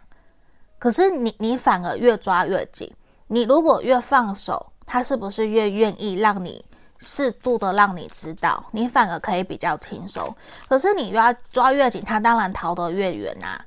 [0.77, 2.91] 可是你你反而越抓越紧，
[3.27, 6.63] 你如果越放手，他是不是越愿意让你
[6.99, 10.35] 适度的让你知道，你反而可以比较轻松。
[10.67, 13.63] 可是你要抓越紧，他当然逃得越远啊。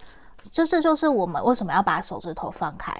[0.52, 2.92] 就是就是我们为什么要把手指头放开？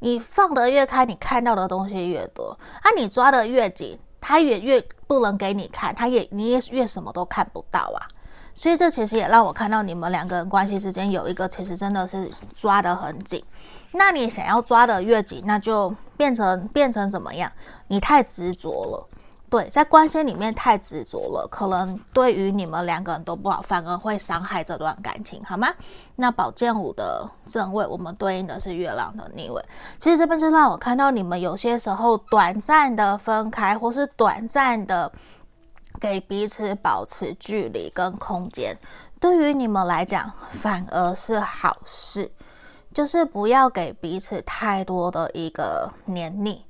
[0.00, 2.58] 你放得越开，你看到的东西越多。
[2.82, 8.08] 啊，你抓得越紧，他也越不能给你看，他也你也越什么都看不到啊。
[8.52, 13.42] 所以这其实也让我看到你们两个人关系之间有一个其实真的是抓得很紧。
[13.92, 17.50] 那你想要抓得越紧，那就变成变成怎么样？
[17.86, 19.08] 你太执着了。
[19.50, 25.68] 对，在关系里面太执着了，可能对于你们两个人都不好，反而会伤害这段感情，好吗？
[26.14, 29.60] 那宝剑五的正位，我们对应的是月亮的逆位。
[29.98, 35.10] 其实这边就让我看到你们有些时候短暂的分开，或是短暂的
[36.00, 38.78] 给彼此保持距离跟空间，
[39.18, 42.30] 对于你们来讲反而是好事，
[42.94, 46.64] 就是不要给彼此太多的一个黏腻。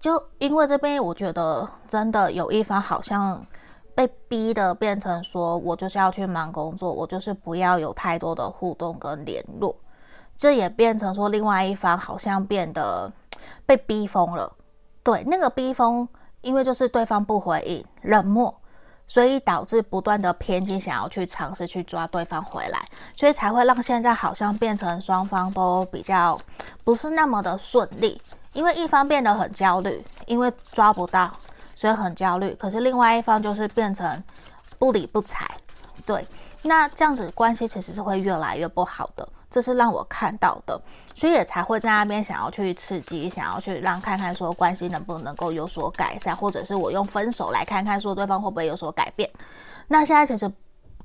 [0.00, 3.44] 就因为这边，我觉得真的有一方好像
[3.94, 9.74] 被逼的变成说，我就是要去忙工作，我就是不要有太多的互动跟联络。
[10.36, 13.12] 这也变成说，另外一方好像变得
[13.66, 14.52] 被逼疯了。
[15.02, 16.08] 对，那个逼疯，
[16.42, 18.54] 因为就是对方不回应、冷漠，
[19.08, 26.38] 所以导致不断的偏激，想要去尝试去抓对方回来，所以才会让现在好像变成双方都比较
[26.84, 28.22] 不是那么的顺利。
[28.58, 31.30] 因为一方变得很焦虑，因为抓不到，
[31.76, 32.52] 所以很焦虑。
[32.56, 34.20] 可是另外一方就是变成
[34.80, 35.48] 不理不睬，
[36.04, 36.26] 对，
[36.62, 40.76] 那这样子关系其实是会越来越不好的，这是让我看到的，
[41.14, 49.30] 所以也才会在那边想要去刺激，想要去让看看说关系能不能够有所改善，或者是我用分手来看看说对方会不会有所改变。
[49.86, 50.52] 那现在其实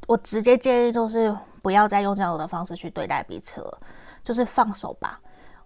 [0.08, 3.78] 我直接建议就是不要再用这样的方式去对待彼此了，
[4.24, 5.20] 就是放手吧。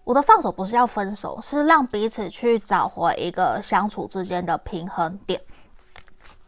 [0.07, 5.41] 我的放手不是要分手，是让彼此去找回一个相处之间的平衡点。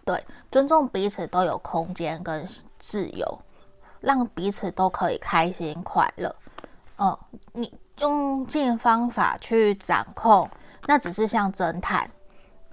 [0.06, 3.42] 对，尊重彼此都有空间跟自由，
[4.00, 6.34] 让彼此都可以开心快乐。
[7.00, 7.18] 嗯，
[7.52, 10.50] 你用尽方法去掌控，
[10.88, 12.10] 那只是像侦探。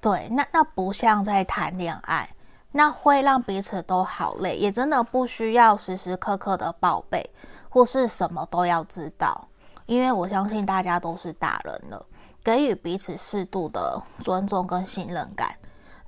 [0.00, 2.32] 对，那那不像在谈恋爱，
[2.70, 7.28] 那会让彼此都好累，也真的不需要时时刻刻的报备，
[7.68, 9.48] 或是什么都要知道。
[9.86, 12.04] 因为我相信大家都是大人了，
[12.44, 15.56] 给予彼此适度的尊重跟信任感。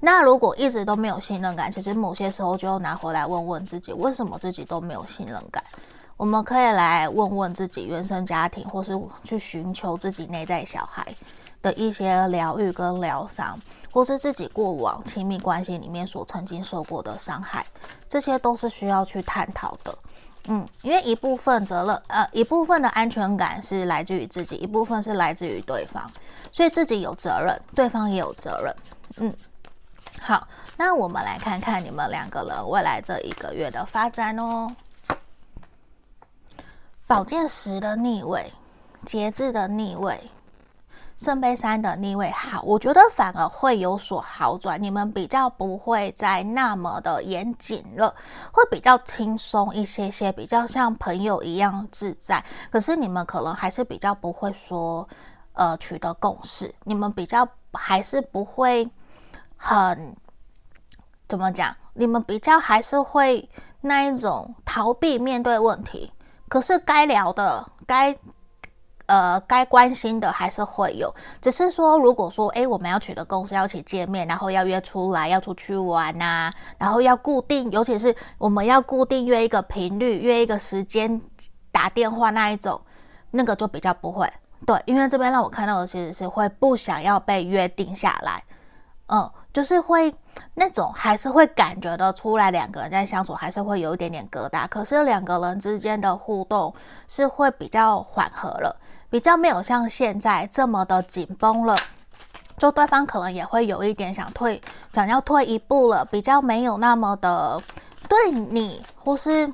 [0.00, 5.64] 那如果一直都没有信任感，其实某些时候就要拿回来问问自己，为什么自己都没有信任感？
[6.16, 11.14] 我们可以来问问自己原生家庭，或是去寻求自己内在小孩
[11.62, 13.58] 的一些疗愈跟疗伤，
[13.92, 17.64] 或是自己过往亲密关系里面所曾经受过的伤害，
[18.08, 19.96] 这些都是需要去探讨的。
[20.50, 26.10] 嗯，因为一部分责任，呃，一部分的安全感是来自于自己，一部分是来自于对方，
[26.50, 28.74] 所以自己有责任，对方也有责任。
[29.18, 29.34] 嗯，
[30.22, 34.74] 好，那我们来看看你们两个人未来这一个月的发展哦。
[37.06, 38.50] 宝剑十的逆位，
[39.04, 40.30] 节制的逆位。
[41.18, 48.14] 圣杯三的逆位，好，我觉得反而会有所好转，你们比较不会再那么的严谨了，
[48.52, 52.44] 会比较轻松一些些，比较像朋友一样自在。
[52.70, 55.08] 可是你们可能还是比较不会说，
[55.54, 58.88] 呃，取得共识，你们比较还是不会
[59.56, 60.16] 很，
[61.26, 61.74] 怎么讲？
[61.94, 63.50] 你们比较还是会
[63.80, 66.12] 那一种逃避面对问题，
[66.48, 68.16] 可是该聊的该。
[69.08, 81.20] 呃，该关心的还是会有，只是说，如果说，哎，我们要取得公司，要一起见面，然后要约出来，要出去玩呐、然后要固定，尤其是我们要固定约一个频率，约一个时间
[81.72, 82.80] 打电话那一种，
[83.32, 84.30] 那个就比较不会。
[84.66, 88.44] 对，因为这边让我看到的其实是会不想要被约定下来，
[89.06, 89.30] 嗯。
[89.50, 90.14] 就是会
[90.58, 94.66] 那种还是会感觉得出来，两个人在相处还是会有一点点疙瘩。
[94.68, 96.74] 可是两个人之间的互动
[97.06, 98.76] 是会比较缓和了，
[99.08, 101.76] 比较没有像现在这么的紧绷了。
[102.58, 104.60] 就对方可能也会有一点想退，
[104.92, 107.62] 想要退一步了，比较没有那么的
[108.08, 109.52] 对你或是。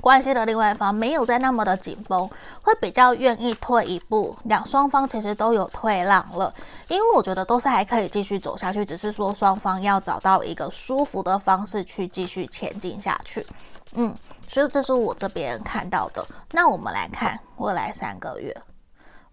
[0.00, 2.28] 关系的另外一方没有再那么的紧绷，
[2.62, 4.36] 会比较愿意退一步。
[4.44, 6.52] 两双方其实都有退让了，
[6.88, 13.46] 因为我觉得都是还可以继续走下去，只是说双方要找到一个舒服的方式去继续前进下去。
[13.94, 14.14] 嗯，
[14.46, 16.24] 所以这是我这边看到的。
[16.52, 18.54] 那我们来看未来三个月，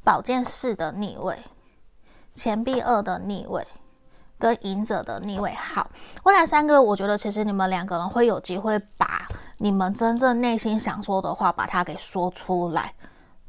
[0.03, 1.37] 宝剑四的逆位，
[2.33, 3.67] 钱币二的逆位。
[4.43, 5.89] 跟隐者的逆位，好，
[6.23, 9.25] 未来三个，我觉得其实你们两个人会有机会把
[9.59, 12.93] 你们真正内心想说的话，把它给说出来。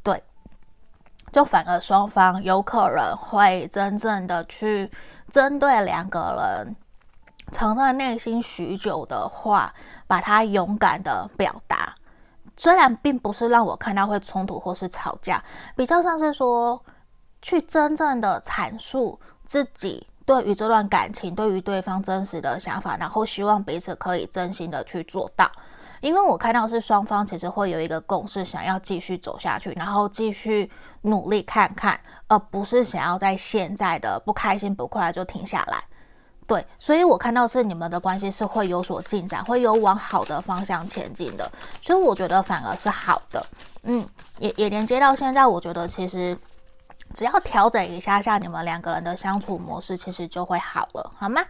[0.05, 0.23] 对，
[1.33, 4.89] 就反而双方有可能会真正的去
[5.29, 6.77] 针对两个人
[7.51, 9.75] 藏在内心许久的话，
[10.07, 11.93] 把它勇敢的表达。
[12.57, 15.43] 虽然并不是让我看到会冲突或是吵架，
[15.75, 16.81] 比较像是说
[17.43, 25.51] 去真正的阐述自己对于这段感情、对于对方真实的想法，然后希望彼此可以真心的去做到。
[26.01, 30.71] 因为我看到是双方其实会有一个共识，想要继续走下去，然后继续
[31.03, 31.99] 努力看看，
[32.29, 35.83] 而不是想要在现在的不开心不快就停下来。
[36.47, 41.51] 对，所以我看到是你们的关系是会有所进展，会有往好的方向前进的，
[41.81, 43.43] 所以我觉得反而是好的。
[43.85, 44.07] 嗯，
[44.41, 46.37] 也也连接到现在，我觉得其实
[47.15, 51.41] 只要调整一下下你们两个人的相处模式，其实就会好了，好吗？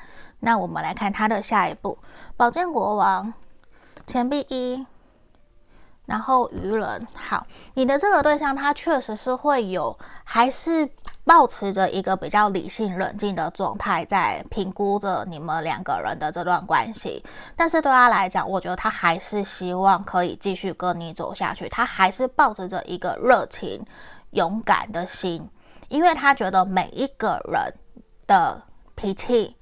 [0.40, 1.98] 那我们来看他的下一步，
[2.36, 3.32] 宝剑国王。
[4.06, 4.84] 钱币一，
[6.04, 7.06] 然后愚人。
[7.14, 10.86] 好，你的这个对象他确实是会有，还是
[11.24, 17.24] 保持着一个比较理性冷静的状态，在评估着你们两个人的这段关系。
[17.56, 23.82] 但是对他来讲，我觉得他还是希望可以继续跟你走下去，他还是抱持着一个热情、
[24.32, 25.48] 勇敢的心，
[25.94, 27.72] 因为他觉得每一个人
[28.26, 28.60] 的
[28.96, 29.56] 脾气、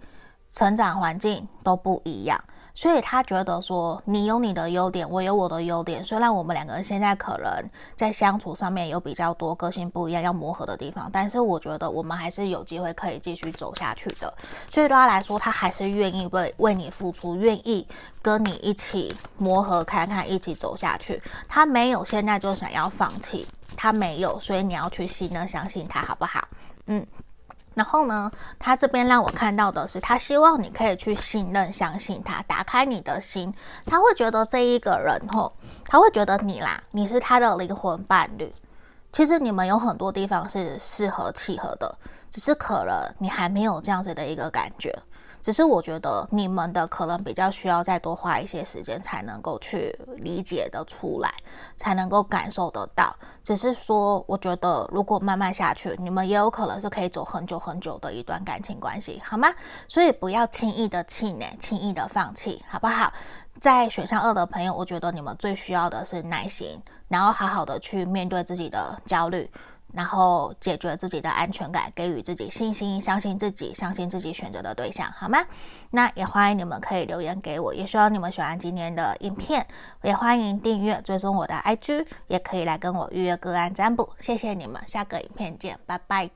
[0.51, 2.43] 成长环境都不一样。
[2.75, 6.03] 所以他觉得说，你有你的优点，我有我的优点。
[6.03, 14.33] 虽然我们两个人现在可能在相处上面有比较多个性不一样要磨合的地方，但是我觉得我们还是有机会可以继续走下去的。
[14.71, 17.87] 所以对他来说，他还是愿意为为你付出，愿意
[18.23, 21.21] 跟你一起磨合看看，一起走下去。
[21.47, 23.47] 他没有现在就想要放弃，
[23.77, 26.47] 他没有，所以你要去信任、相信他，好不好？
[26.87, 27.07] 嗯。
[27.75, 33.51] 然后呢，他这边让我看到的是，他希望你可以去信任、相信他，打开你的心。
[33.87, 35.51] 他会觉得这一个人吼，
[35.87, 38.53] 他会觉得你啦，你是他的灵魂伴侣。
[39.11, 41.99] 其实你们有很多地方是适合契合的，
[42.31, 44.95] 只是可能你还没有这样子的一个感觉。
[45.43, 51.29] 只是我觉得你们的可能比较需要再多花一些时间，才能够去理解得出来，
[51.77, 53.15] 才能够感受得到。
[53.43, 59.53] 只是说，我觉得如果慢慢下去，你们也有可能是可以走很久很久的一段感情关系，好吗？
[59.89, 63.13] 所以不要轻易的气馁，轻易的放弃，好不好？
[63.59, 69.51] 在选项二的朋友，我觉得你们最需要的是耐心，然后好好的去面对自己的焦虑。
[69.93, 75.45] 然后解决自己的安全感，给予自己信心，相信自己，相信自己选择的对象，好吗？
[75.91, 79.67] 那也欢迎你们可以留言给我，也希望你们喜欢今天的影片，
[80.03, 86.31] 也欢迎订阅追踪我的 IG，也可以来跟我预约个案占卜，谢谢你们，下个影片见，拜拜。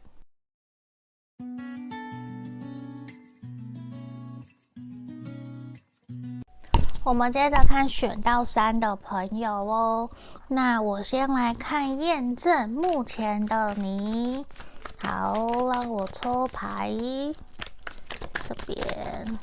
[7.06, 10.10] 我们接着看选到三的朋友哦。
[10.48, 14.44] 那我先来看验证目前的你。
[14.98, 15.36] 好，
[15.72, 16.92] 让我抽牌。
[18.44, 19.38] 这边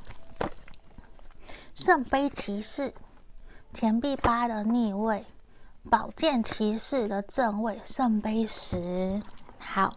[1.74, 2.94] 圣杯骑士、
[3.74, 5.26] 钱币八的逆位、
[5.90, 9.22] 宝剑骑士的正位、圣杯十。
[9.58, 9.94] 好，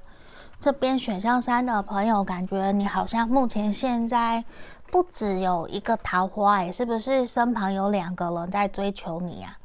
[0.60, 4.44] 这边选项三的朋友，感觉你好像目前现在。
[4.90, 9.56] 不只有一个桃花，哎，是不是身旁有两个人在追求你啊？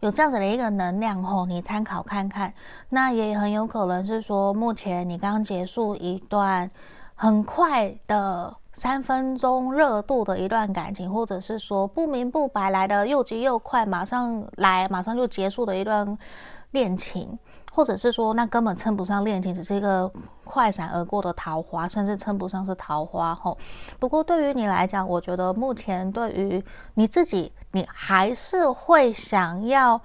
[0.00, 2.52] 有这样子的一个能量吼，你参考看看。
[2.88, 6.70] 那也很有可能是说，目前你刚结束一段
[7.14, 16.16] 很快的三分钟热度的一段感情，或者是说不明不白来的又急又快，马上来马上就结束的一段
[16.70, 17.38] 恋情。
[17.80, 20.12] 或者是说，那根本称不上恋情，只是一个
[20.44, 23.56] 快闪而过的桃花，甚至称不上是桃花吼。
[23.98, 26.62] 不过对于你来讲，我觉得目前对于
[26.92, 29.98] 你自己，你还是会想要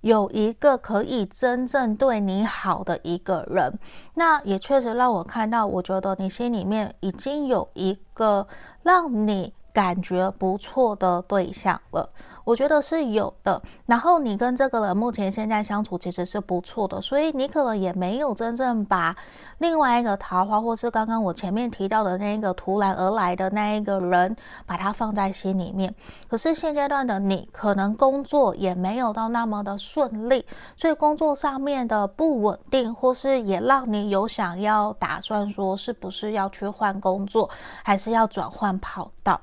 [0.00, 3.78] 有一个可以真正对你好的一个人。
[4.14, 8.46] 那也确实让我看到，我觉得你心里面已经有一个
[8.82, 12.08] 让你感觉不错的对象了。
[12.50, 19.14] 我觉得是有的，然后你跟这个人目前现在相处其实是不错的，所以你可能也没有真正把
[19.58, 24.36] 另外一个桃花，或是刚刚我前面提到的那一个突然而来的那一个人，
[24.66, 25.94] 把它放在心里面。
[26.28, 30.44] 可是现阶段的你，可能工作也没有到那么的顺利，
[30.74, 37.48] 所以工作上面的不稳定，或是也让你有想要打算说，是不是要去换工作，
[37.84, 39.40] 还是要转换跑道。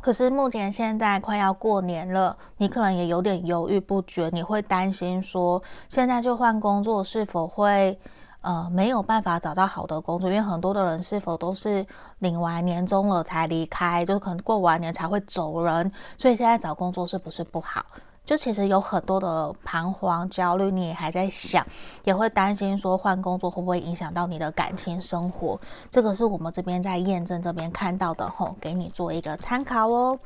[0.00, 7.98] 可是目前现在快要过年了，你可能也有点犹豫不决，你会担心说，现在就换工作是否会
[8.40, 10.28] 呃没有办法找到好的工作？
[10.28, 11.86] 因为很多的人是否都是
[12.20, 17.84] 领完年终了才离开，就可能过完年才会走人，所以现在找工作是不是不好？
[18.24, 21.66] 就其实有很多的彷徨、焦虑，你也还在想，
[22.04, 25.60] 也会担心说换工作会不会影响到你的感情生活。
[25.90, 30.18] 这个是我们这边在验证这边看到的，吼，给你做一个参考哦。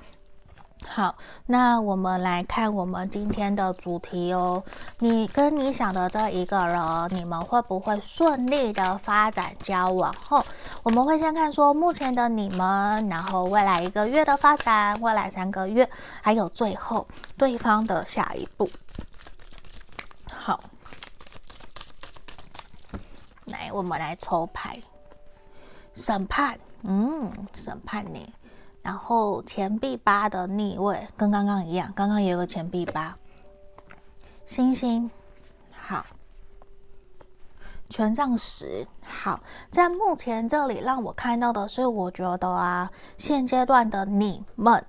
[0.87, 1.17] 好，
[1.47, 4.63] 那我们来看我们今天的主题哦。
[5.01, 10.13] 你跟你想的这一个人，你们会不会顺利的发展交往？
[10.13, 10.45] 后
[10.85, 15.89] 我们会先看说目前的你们，然后未来一个月的发展，未来三个月，
[16.23, 18.71] 还有最后对方的下一步。
[20.31, 20.61] 好，
[23.47, 24.81] 来，我们来抽牌，
[25.93, 28.33] 审判，嗯，审判你。
[28.85, 33.17] 然后钱币八的逆位跟刚刚一样，刚刚也有个钱币八，
[34.45, 35.11] 星星，
[35.73, 36.05] 好，
[37.89, 44.85] 权杖十，好，在目前这里让我看到的是，我觉得啊，现阶段的你们。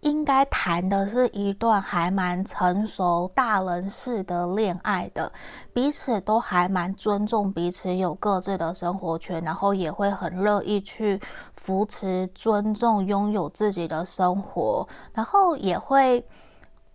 [0.00, 5.32] 应该谈的是一段还蛮成熟、大人式的恋爱的，
[5.72, 11.20] 彼此都还蛮尊重彼此，有各自的生活圈，然后也会很乐意去
[11.52, 16.24] 扶持、尊重、拥有自己的生活，然后也会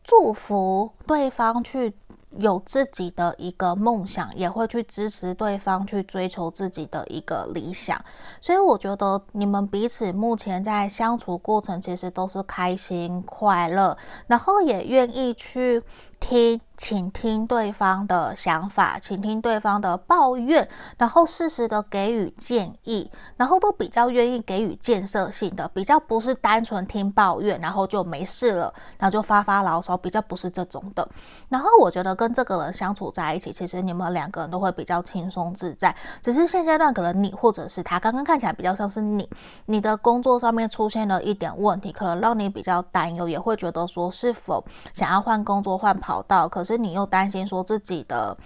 [0.03, 1.93] 祝福对方去。
[2.39, 8.03] 有自己的一个梦想，也会去支持对方去追求自己的一个理想，
[8.41, 15.81] 所以我觉得你们彼此目前在相处过程其实都是开心快乐，然后也愿意去
[16.23, 16.61] 听。
[16.75, 20.67] 倾听对方的想法，倾听对方的抱怨，
[20.97, 31.07] 然后适时的给予建议，然后都比较愿意给予建设性的，比较不是单纯听抱怨，然后就没事了，然后就发发牢骚，比较不是这种的。
[31.47, 35.95] 然后我觉得跟这个人相处在一起，其实你们两个人都会比较轻松自在。
[36.21, 39.29] 只是现阶段可能你或者是他，刚刚看起来比较像是你，
[39.67, 46.47] 你的工作上面出现了一点问题，可能让你比较担忧，也会觉得说是否想要换工作、换跑找到。
[46.47, 48.37] 可是你又担心说自己的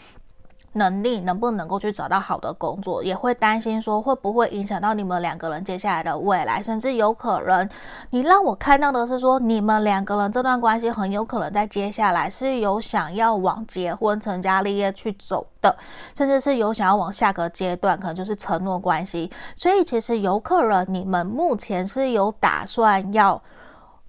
[0.73, 7.67] 能力能不能够去找到好的工作，也会担心说会不会影响到你们两个人接下来的未来，甚至有可能，
[8.11, 15.75] 你让我看到的是说，你们两个人这段关系很有可能在接下来是有想要往结婚、成家立业去走的，
[16.15, 19.31] 甚至是有想要往下个阶段，可能就是承诺关系。
[19.55, 23.41] 所以其实有可能你们目前是有打算要，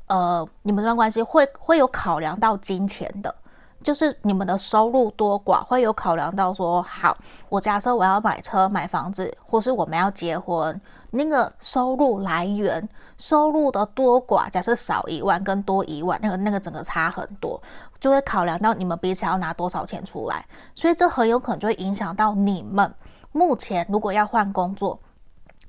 [0.09, 3.35] 呃，你们这段关系会会有考量到金钱的。
[3.83, 7.17] 就是你们的收入多寡会有考量到说，好，
[7.49, 10.79] 我假设我要买车、买房子，或是我们要结婚，
[11.11, 17.61] 那个收入来源、收入的多寡，假设少一万跟多一万，那个那个整个差很多，
[18.01, 22.93] 就会考量到你们彼此要拿多少钱出来，所以这很有可能就会影响到你们
[23.33, 24.99] 目前如果要换工作，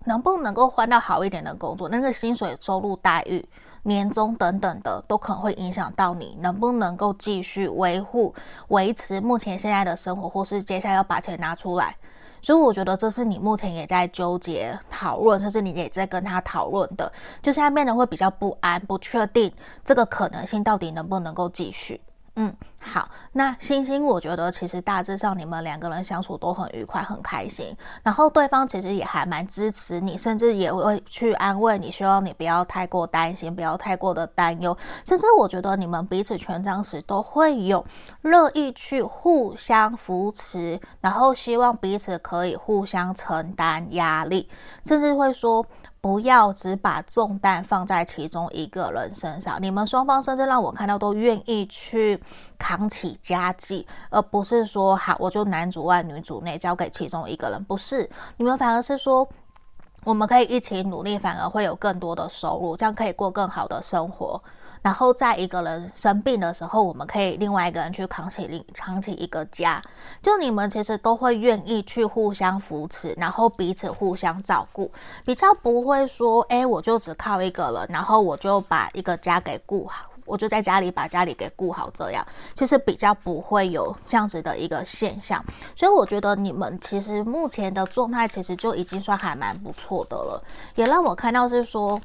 [0.06, 3.48] 能不能够换到好一点的工作，那个薪水、收入、待遇。
[3.84, 8.34] 年终等等的都可能会影响到你能不能够继续维护、
[8.70, 11.96] 维持目前现在的生活，或是接下来要把钱拿出来。
[12.42, 17.12] 所以我觉得这是你目前也在纠结、讨论，甚至你也在跟他讨论的，
[17.42, 19.52] 就现在变得会比较不安、不确定
[19.84, 22.00] 这个可能性到底能不能够继续。
[22.42, 37.86] 嗯，好，那星星，我觉得其实大致上你们两个人相处都很愉快、很开心，然后对方其实也还蛮支持你，甚至也会去安慰你，希望你不要太过担心，不要太过的担忧，甚至我觉得你们彼此权杖时都会有
[38.22, 44.48] 乐意去互相扶持，然后希望彼此可以互相承担压力，
[44.86, 45.66] 甚至会说。
[46.02, 52.22] 不要只把重担放在其中一个人身上，你们双方甚至让我看到都愿意去
[52.58, 59.28] 扛起家计，而不是说好我就男主外女主内交给其中一个人，不是，你们反而是说
[60.06, 64.42] 我们可以一起努力，反而会有更多的收入，这样可以过更好的生活。
[64.82, 69.82] 然后在一个人生病的时候，我们可以另外一个人去扛起另扛起一个家，
[70.22, 74.90] 就你们其实都会愿意去互相扶持，然后彼此互相照顾，
[75.26, 82.26] 比较不会说，哎，我就只靠一个人，然后我就把一个家给顾好，我就在家里把家里给顾好，这样
[82.56, 85.44] 其实比较不会有这样子的一个现象。
[85.76, 90.42] 所以我觉得你们其实目前的状态其实就已经算还蛮不错的了，
[90.76, 92.00] 也让我看到是说。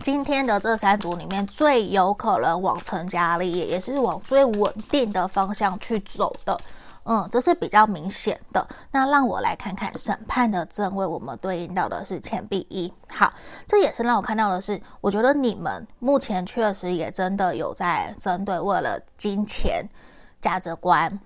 [0.00, 6.58] 今天的这三组里面，最有可能往成家立业，也是往最稳定的方向去走的，
[7.04, 8.66] 嗯，这是比较明显的。
[8.92, 12.92] 那让我来看看审判的正位，我们对应到的是钱币一。
[13.08, 13.32] 好，
[13.66, 19.84] 这也是让我看到的是，我觉得你们目前确实也真的有在针对为了金钱、
[20.40, 21.18] 价值观、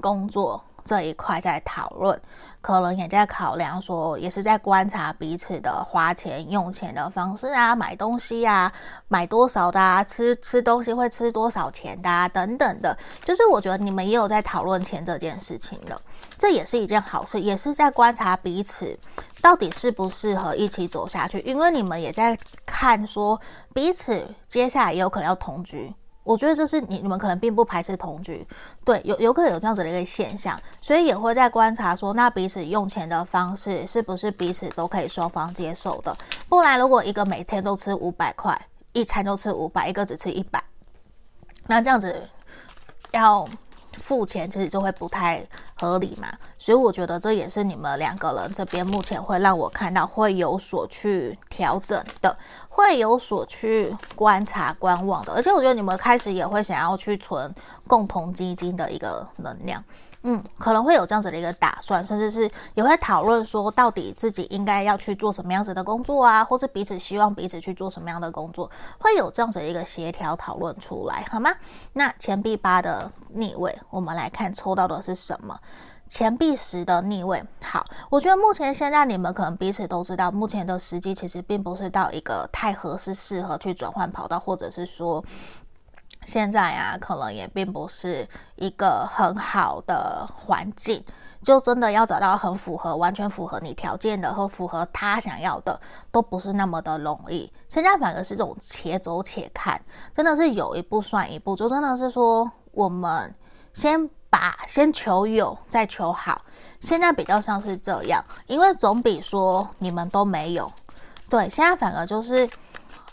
[0.00, 0.64] 工作。
[0.84, 2.20] 这一块在讨论，
[2.60, 8.72] 可能也在考量说，也是在观察彼此的花钱用钱的方式啊，买东西啊，
[9.08, 12.96] 买多少的啊，吃吃东西会吃多少钱的啊，等等的。
[13.24, 16.00] 就是我觉得你们也有在讨论钱这件事情了，
[16.36, 18.98] 这也是一件好事，也是在观察彼此
[19.40, 23.40] 到底适不适合一起走下去，因为你们也在看说
[23.72, 25.94] 彼此接下来也有可能要同居。
[26.24, 28.46] 我觉得这是你你们可能并不排斥同居，
[28.84, 36.16] 对，有有可能有这样子的一个现象，所以也会在观察说，那彼此用钱的方式是不是彼此都可以双方接受的？
[36.48, 38.58] 不然如果一个每天都吃五百块，
[38.92, 40.62] 一餐就吃五百，一个只吃一百，
[41.66, 42.28] 那这样子
[43.10, 43.48] 要。
[43.98, 46.28] 付钱其实就会不太合理嘛，
[46.58, 52.36] 所以我觉得这也是你们两个人这边目前会让我看到会有所去调整的，
[52.68, 57.54] 会有所去观察观望的，而且我觉得你们开始也会想要去存
[57.86, 59.82] 共同基金的一个能量。
[60.24, 71.50] 嗯，可能会有这样子的一个打算，甚至是也会讨论说，到底自己应该要去做什么样子的工作啊，或是彼此希望彼此去做什么样的工作，会有这样子的一个协调讨论出来，好吗？
[71.94, 75.58] 那钱币八的逆位，我们来看抽到的是什么？
[76.08, 77.42] 钱币十的逆位。
[77.64, 85.24] 好，我觉得目前现在你们可能彼此都知道，目前的时机其实并不是到一个太合适，适合去转换跑道，或者是说。
[86.24, 91.04] 现在啊，可能也并不是一个很好的环境，
[91.42, 97.52] 就真的要找到很符合、完全符合你条件的，和符合他想要的，都不是那么的容易。
[97.68, 99.80] 现在反而是这种且走且看，
[100.14, 103.34] 真的是有一步算一步，就真的是说，我们
[103.72, 106.42] 先把先求有，再求好。
[106.80, 110.72] 现在比较像是这样，因为总比说你们都没有。
[111.28, 112.48] 对，现在反而就是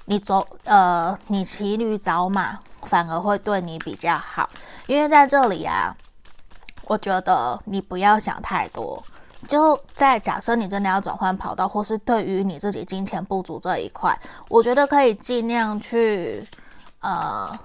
[0.06, 2.60] 你走，呃，你骑驴找马。
[2.84, 4.50] 反而会对你比较好，
[4.88, 5.96] 因为在这里啊，
[6.86, 9.04] 我觉得你不要想太多。
[9.48, 14.20] 就在假设你真的要转换跑道，或是对于你自己金钱不足这一块，
[14.50, 16.46] 我觉得可以尽量去，
[17.00, 17.58] 呃，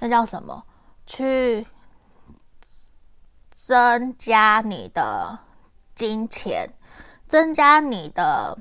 [0.00, 0.62] 那叫什么？
[1.06, 1.66] 去
[3.54, 5.38] 增加你的
[5.94, 6.68] 金钱，
[7.26, 8.58] 增加你的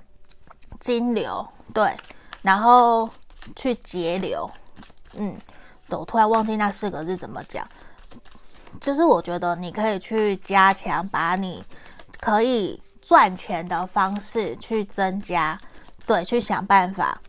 [0.80, 1.98] 金流，对，
[2.42, 3.10] 然后
[3.54, 4.50] 去节流。
[5.16, 5.38] 嗯，
[5.90, 7.68] 我突然忘记那四个字怎么讲，
[8.80, 11.64] 就是我觉得你可以去加强，把你
[12.20, 15.60] 可以赚钱的方式去增加，
[16.06, 17.20] 对，去想办法。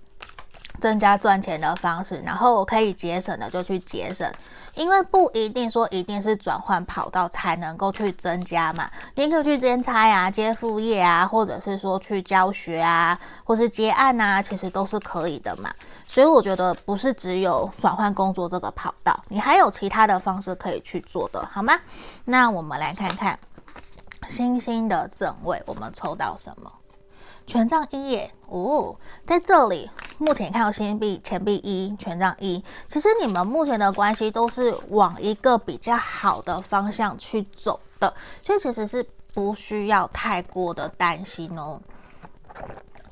[0.80, 4.30] 增加赚钱的方式，然后我可以节省的就去节省，
[4.74, 8.88] 因为不一定说一定是转换跑道才能够去增加嘛。
[9.14, 15.72] 你可以去兼差呀、啊、接副业啊，或者是说去教学啊，或是接案啊，其实都是可以的嘛。
[16.06, 21.74] 所以我觉得不是只有转换工作这个跑道，你还有其他的方式可以去做的，好吗？
[22.24, 23.38] 那我们来看看
[24.28, 26.70] 星星的正位，我们抽到什么？
[27.48, 28.94] 权杖一耶哦，
[29.26, 29.88] 在这里
[30.18, 41.80] 目前看到星币钱币一权杖一，其实你们目前的关系都是往一个比较好的方向去走的，所以其实是不需要太过的担心哦。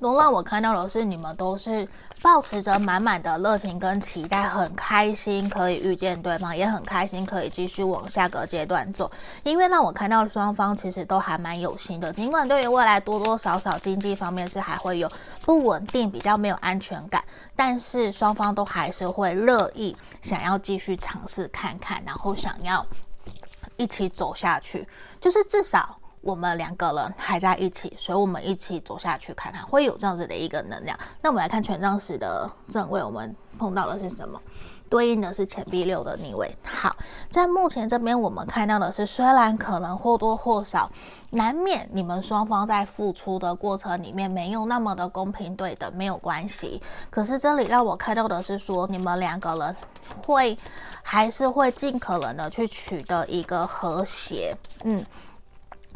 [0.01, 1.89] 能让我看到的是，你们都是
[2.23, 9.11] 抱持着满满的热情跟期待，很开心可以遇见对方，也很开心可以继续往下个阶段走。
[9.43, 15.11] 因为让我看到双方其实都还蛮有心的，尽管对于未来多多少少经济方面是还会有
[15.43, 17.25] 不稳定，比较没有安全感，
[17.55, 22.87] 但是双方都还是会乐意想要继续尝试看看，然后想要
[23.77, 24.87] 一起走下去，
[25.21, 25.99] 就是至少。
[26.27, 30.99] 我们两个人还在一起，所以我们一起走下去看看，会有这样子的一个能量。
[31.23, 34.41] 那我们来看权杖十的正位，我们碰到的是什么？
[34.89, 36.53] 对应的是钱币六的逆位。
[36.65, 36.97] 好，
[37.29, 40.91] 在目前这边我们看到的是，虽然可能或多或少
[41.31, 46.83] 难免你们双方在付出的过程里面没有那么的公平对等，没有关系。
[47.09, 49.77] 可是这里让我看到的是说，你们两个人
[50.23, 50.57] 会
[51.03, 54.57] 还是会尽可能的去取得一个和谐。
[54.83, 55.05] 嗯。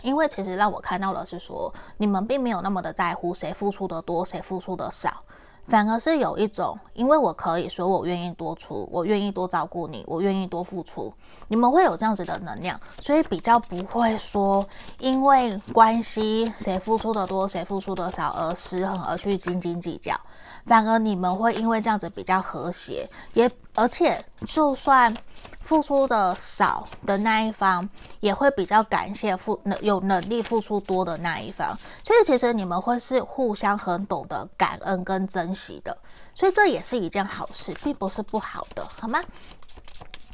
[0.02, 5.22] 因为其实让我看到的是说，你们并没有那么的在乎谁付出的多，谁付出的少，
[5.66, 11.12] 反而是有一种，因为我可以说我愿意多出，我愿意多照顾你，我愿意多付出，
[11.48, 14.66] 你们会有这样子的能量，所以比较不会说
[14.98, 20.18] 因为关系谁付出的多，谁付出的少而失衡而去斤斤计较，
[20.66, 25.14] 反而你们会因为这样子比较和谐，也而且就算。
[25.60, 27.88] 付出的少的那一方
[28.20, 35.96] 也会比较感谢付能有能力付出多的那一方，所以其实你们会是互相很懂得感恩跟珍惜的，
[36.34, 39.22] 所以这也是一件好事，并不是不好的，好吗？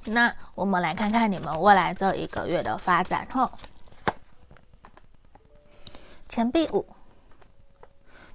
[0.05, 3.51] 那我们来看看你们未来这一个月的发展后，
[6.29, 6.87] 钱币五，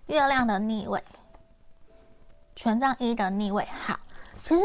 [0.08, 1.02] 月亮的逆位，
[2.56, 3.66] 权杖一的逆位。
[3.88, 3.98] 好，
[4.44, 4.64] 其实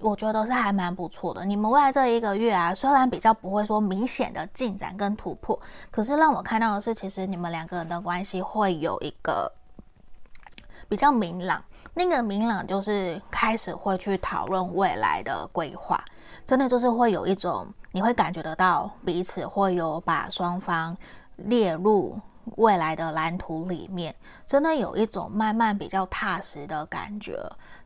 [0.00, 1.44] 我觉得是还蛮不错的。
[1.44, 5.58] 你们未来这一个月啊，虽然比较不会说明显的进展跟突破，
[5.90, 9.50] 可是让我看到的是，其实你们两个人的关系会有一个
[10.88, 11.62] 比较明朗。
[11.94, 16.04] 那个明朗就是开始会去讨论未来的规划。
[16.44, 20.96] 真的就是会有一种，你会感觉得到彼此会有把双方
[21.36, 22.20] 列入
[22.56, 24.14] 未来的蓝图里面，
[24.46, 27.38] 真的有一种慢慢比较踏实的感觉。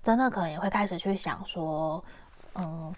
[0.02, 2.02] 真的可能也会开始去想说，
[2.54, 2.94] 嗯，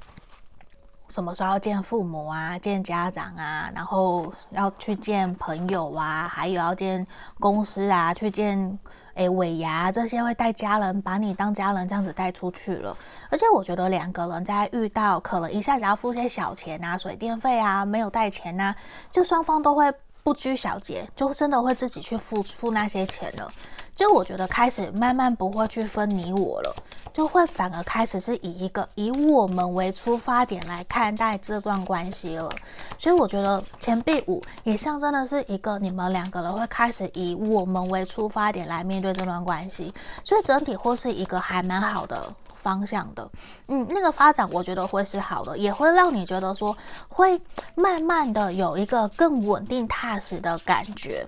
[1.09, 7.07] 什么时候要见父母啊，见家长啊，然后要去见朋友啊，还有要见
[7.41, 8.79] 公司啊，去见。
[9.15, 12.97] 诶，尾牙这些会带家人，把你当家人这样子带出去了。
[13.31, 18.75] 而且我觉得两个人在遇到可能一下子要付些小钱啊，水电费啊，没有带钱啊，
[19.11, 19.93] 就双方都会
[20.23, 23.51] 不拘小节，就真的会自己去付付那些钱了。
[23.95, 26.75] 就我觉得开始慢慢不会去分你我了，
[27.13, 32.51] 就会反而开始是以一个以我们为出发点来看待这段关系了。
[32.99, 39.93] 所以我觉得钱币五也象征的是一个你们两个人会开始以我们为出发点来面对这段关系，
[40.25, 43.29] 所以整体或是一个还蛮好的方向的。
[43.67, 46.77] 嗯，那个发展我觉得会是好的，也会让你觉得说
[47.09, 47.41] 会
[47.75, 51.27] 慢慢的有一个更稳定踏实的感觉。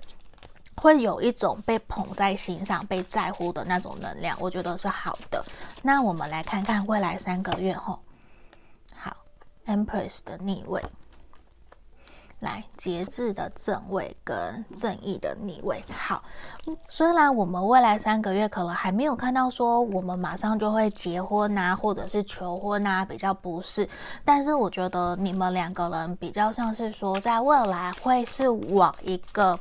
[0.77, 5.43] 会有一种被捧在心上、被在乎的那种能量，我觉得是好的。
[5.83, 7.99] 那我们来看看未来三个月后，
[8.95, 9.17] 好
[9.67, 10.83] ，Empress 的逆位，
[12.45, 15.83] 来节制的正位跟正义的逆位。
[15.93, 16.23] 好，
[16.87, 23.89] 虽然我们未来三个月可能还没有看到说我们马上就会结婚啊，或者是求婚啊，比较不是，
[24.25, 29.59] 但是我觉得你们两个人比较像是说，在未来会是往一个。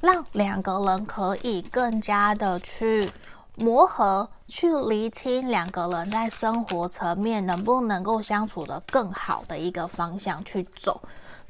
[0.00, 3.12] 让两个人可以更加的去
[3.56, 11.02] 磨合，去厘清两个人在生活层面能不能够相处得更好的一个方向去走。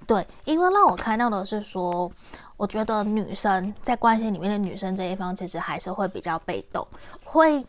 [0.06, 2.10] 对，因为让我看到的是说，
[2.56, 6.86] 我觉得女生在关系里面的女生这一方，其实还是会比较被动，
[7.24, 7.64] 会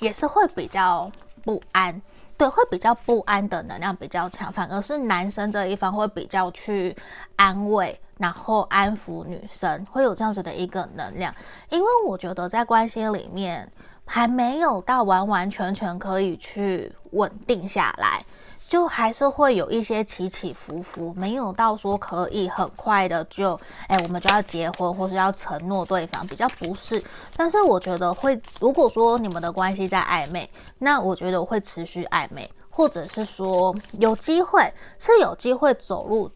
[0.00, 1.10] 也是会比较
[1.44, 2.00] 不安。
[2.38, 6.94] 对，会比较不安的能量比较强，反而是男生这一方会比较去
[7.36, 11.34] 安慰，然后安抚女生，会有这样子的一个能量。
[11.70, 13.72] 因为我觉得在关系里面
[14.04, 18.22] 还没有到完完全全可以去稳定下来。
[18.68, 27.02] 就还是会有一些起起伏伏，没有到说可以很快的就，哎，我们就要结婚或是要承诺对方，比较不是。
[27.36, 34.60] 但是我觉得会，如果说你们的关系在暧昧，那我觉得会持续暧昧，或者是说有机会
[34.98, 36.28] 是有机会走入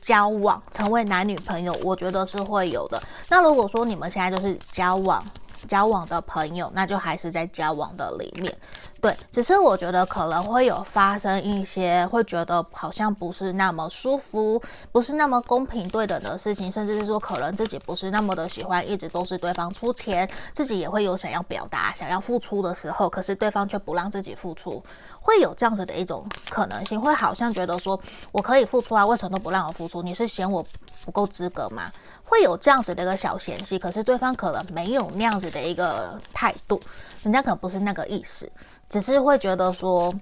[0.00, 3.02] 交往，成为男女朋友，我觉得是会有的。
[3.30, 5.24] 那如果说你们现在就是交往。
[5.66, 8.56] 交往的朋友，那就还是在交往的里面，
[9.00, 9.16] 对。
[9.30, 14.60] 只是我觉得可能会有发生一些会觉得好像不是那么舒服，
[14.92, 24.82] 不是那么公平对等的事情，甚至是说可能自己不是那么的喜欢，一直都是对方出钱，自己也会有想要表达、想要付出的时候，可是对方却不让自己付出，
[25.20, 27.98] 会有这样子的一种可能性，会好像觉得说
[28.32, 30.02] 我可以付出啊，为什么都不让我付出？
[30.02, 30.64] 你是嫌我
[31.04, 31.90] 不够资格吗？
[32.28, 36.80] 会有这样子的一个小嫌隙，可是对方可能没有那样子的一个态度，
[37.22, 38.50] 人家可能不是那个意思，
[38.88, 40.14] 只是会觉得说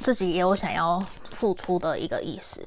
[0.00, 2.66] 自己也有想要付出的一个意思，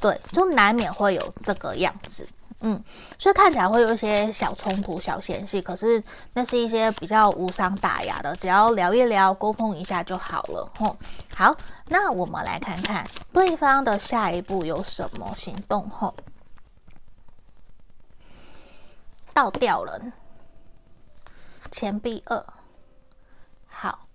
[0.00, 2.28] 对，就难免会有这个样子，
[2.60, 2.82] 嗯，
[3.18, 6.02] 所以看起来会有一些小冲突、小嫌隙，可是
[6.34, 10.94] 那是一些比较无伤大雅的，只要聊一聊、沟通一下就好了，吼。
[11.34, 11.56] 好，
[11.86, 16.14] 那我们来看看对方的下一步有什么行动，吼。
[19.32, 20.12] 倒吊人，
[21.70, 22.44] 钱币二，
[23.68, 24.06] 好，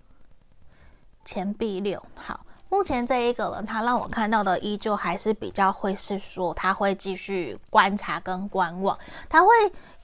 [1.24, 2.40] 钱币六，好。
[2.68, 8.98] 目前这一个人，他让我看到的依旧还是比较会是说，他会继续观察跟观望，
[9.28, 9.48] 他会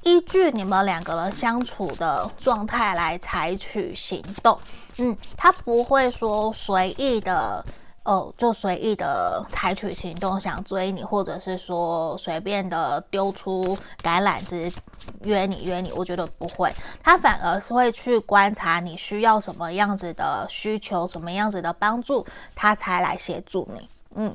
[0.02, 4.58] 依据你们两个人相处的状态来采取行动。
[4.98, 7.64] 嗯，他不会说随意的。
[8.05, 14.72] 哦，就随意的采取行动，想追你，或者是说随便的丢出橄榄枝
[15.22, 22.26] 约你约你，我觉得不会，他反而是会去观察你需要什么样子的需求，什么样子的帮助，
[22.57, 23.88] 他才来协助你。
[24.16, 24.34] 嗯，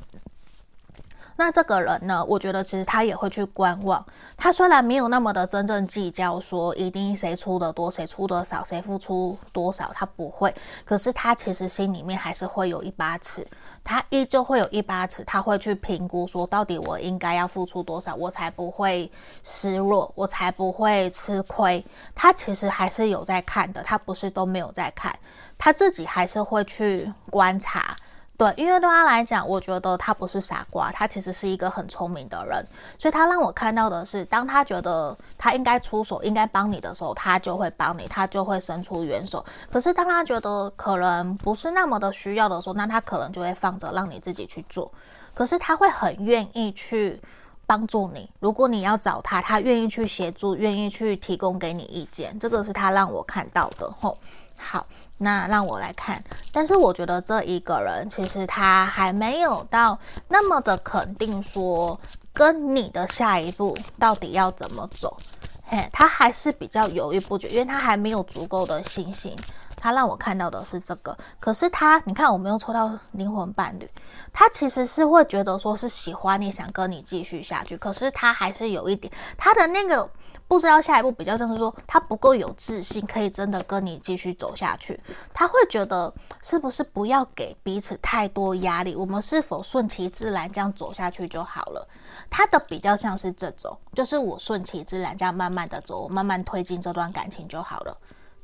[1.39, 4.03] 那这个人呢，我觉得其实他也会去观望。
[4.35, 10.53] 他虽然没有那么的真正计较，说一定谁出的多，谁出的少，谁付出多少，他不会。
[10.83, 13.45] 可是他其实心里面还是会有一把尺，
[13.83, 19.09] 他依旧会有一把尺，他会去评估说，到底我应该要付出多少，我才不会
[19.43, 21.85] 失落，我才不会吃亏。
[22.15, 25.15] 他其实还是有在看的，他不是都没有在看，
[25.55, 27.95] 他自己还是会去观察。
[28.37, 32.63] 对，因为对他来讲，我觉得他不是傻瓜，他其实是一个很聪明的人，
[32.99, 39.43] 所以他让我看到的是，当他觉得他应该出手、应该帮你的时候，他就会帮你，他就会伸出援手。
[39.71, 44.91] 可是当他觉得可能不是那么的需要的时候，那他可能就会放着，让你自己去做。
[45.33, 47.19] 可是他会很愿意去
[47.65, 53.91] 帮助你，如果你要找他，他愿意去协助，愿意去提供给你意见，这个是他让我看到的。
[53.99, 54.15] 吼，
[54.57, 54.85] 好。
[55.19, 59.97] 那让我来看，但是我觉得这一个人其实他还没有到
[60.27, 61.99] 那么的肯定，说
[62.31, 65.17] 跟你的下一步到底要怎么走，
[65.65, 69.35] 嘿，他还是比较犹豫不决，因为他还没有足够的信心。
[69.75, 73.89] 他让我看到的是这个，可是他，你看我没有抽到灵魂伴侣，
[74.31, 80.07] 他其实是会觉得说是喜欢你，想跟你继续下去，可是他还是有一点他的那个。
[80.47, 84.99] 不知道下一步比较像是说他不够有自信，可以真的跟你继续走下去。
[85.33, 91.87] 他会觉得是不是不要给彼此太多压力，我们是否顺其自然这样走下去就好了？
[92.29, 97.97] 他的比较像是这种，就是我顺其自然这样慢慢的走，慢慢推进这段感情就好了。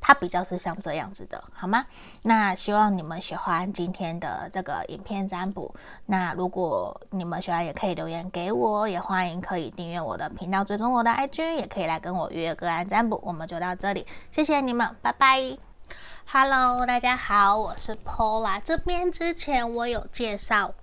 [0.05, 1.85] 它比较是像这样子的，好吗？
[2.23, 5.73] 那希望你们喜欢今天的这个影片占卜。
[6.07, 13.17] 那如果你们喜欢，也可以留言给我，也欢迎可以订阅我的频道，追踪我的 IG，也可以来跟我约个案占卜。
[13.23, 15.57] 我们就到这里，谢谢你们，拜拜。
[16.25, 18.61] Hello，大家好，我是 Paula。
[18.61, 20.73] 这边之前我有介绍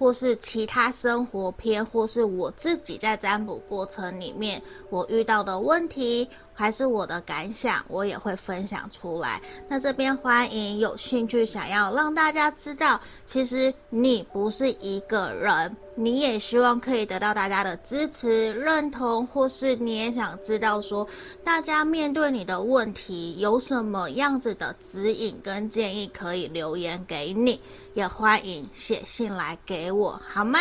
[0.00, 6.26] 或是其他生活篇，或是我自己在占卜过程里面我遇到的问题。
[6.52, 9.40] 还是我的感想，我也会分享出来。
[9.66, 21.06] 那这边欢迎有兴趣想要让大家知道，其实你不是一个人，你也希望可以得到大家的支持、认同，或是你也想知道说，
[21.44, 27.60] 大家面对你的问题有什么样子的指引跟建议，可以留言给你，
[27.92, 30.58] 也欢迎写信来给我，好吗？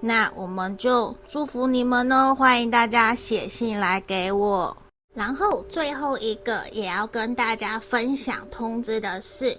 [0.00, 4.74] 那我们就祝福你们哦，欢迎大家写信来给我。
[5.14, 9.58] 然后最后一个也要跟大家分享通知的是，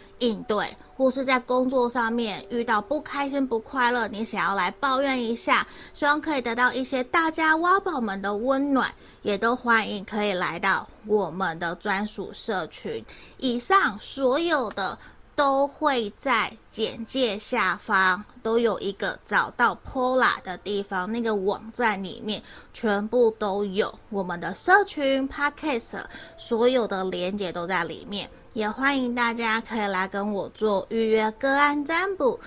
[0.21, 0.65] 应对，
[0.95, 8.89] 或是在工作上面遇到不开心不快乐，你想要来抱怨一下，希望可以得到一些大家挖宝们的温暖，
[9.21, 13.03] 也都欢迎可以来到我们的专属社群。
[13.37, 14.97] 以上所有的。
[15.33, 22.43] 都会在简介下方都有一个找到 Pola 的地方，那个网站里面
[22.73, 26.03] 全部都有我们的社群 Podcast，
[26.37, 32.39] 所有的连接都在里面，也欢迎大家可以来跟我做预约个案占卜。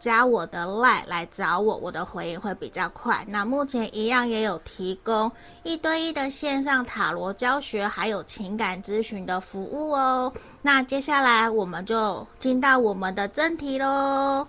[0.00, 3.24] 加我的 LINE 来找我，我的回应会比较快。
[3.26, 5.32] 那目前一样也有提供
[5.62, 10.30] 一对一的线上塔罗教学，还有情感咨询的服务哦。
[10.60, 14.46] 那接下来我们就进到我们的正题喽。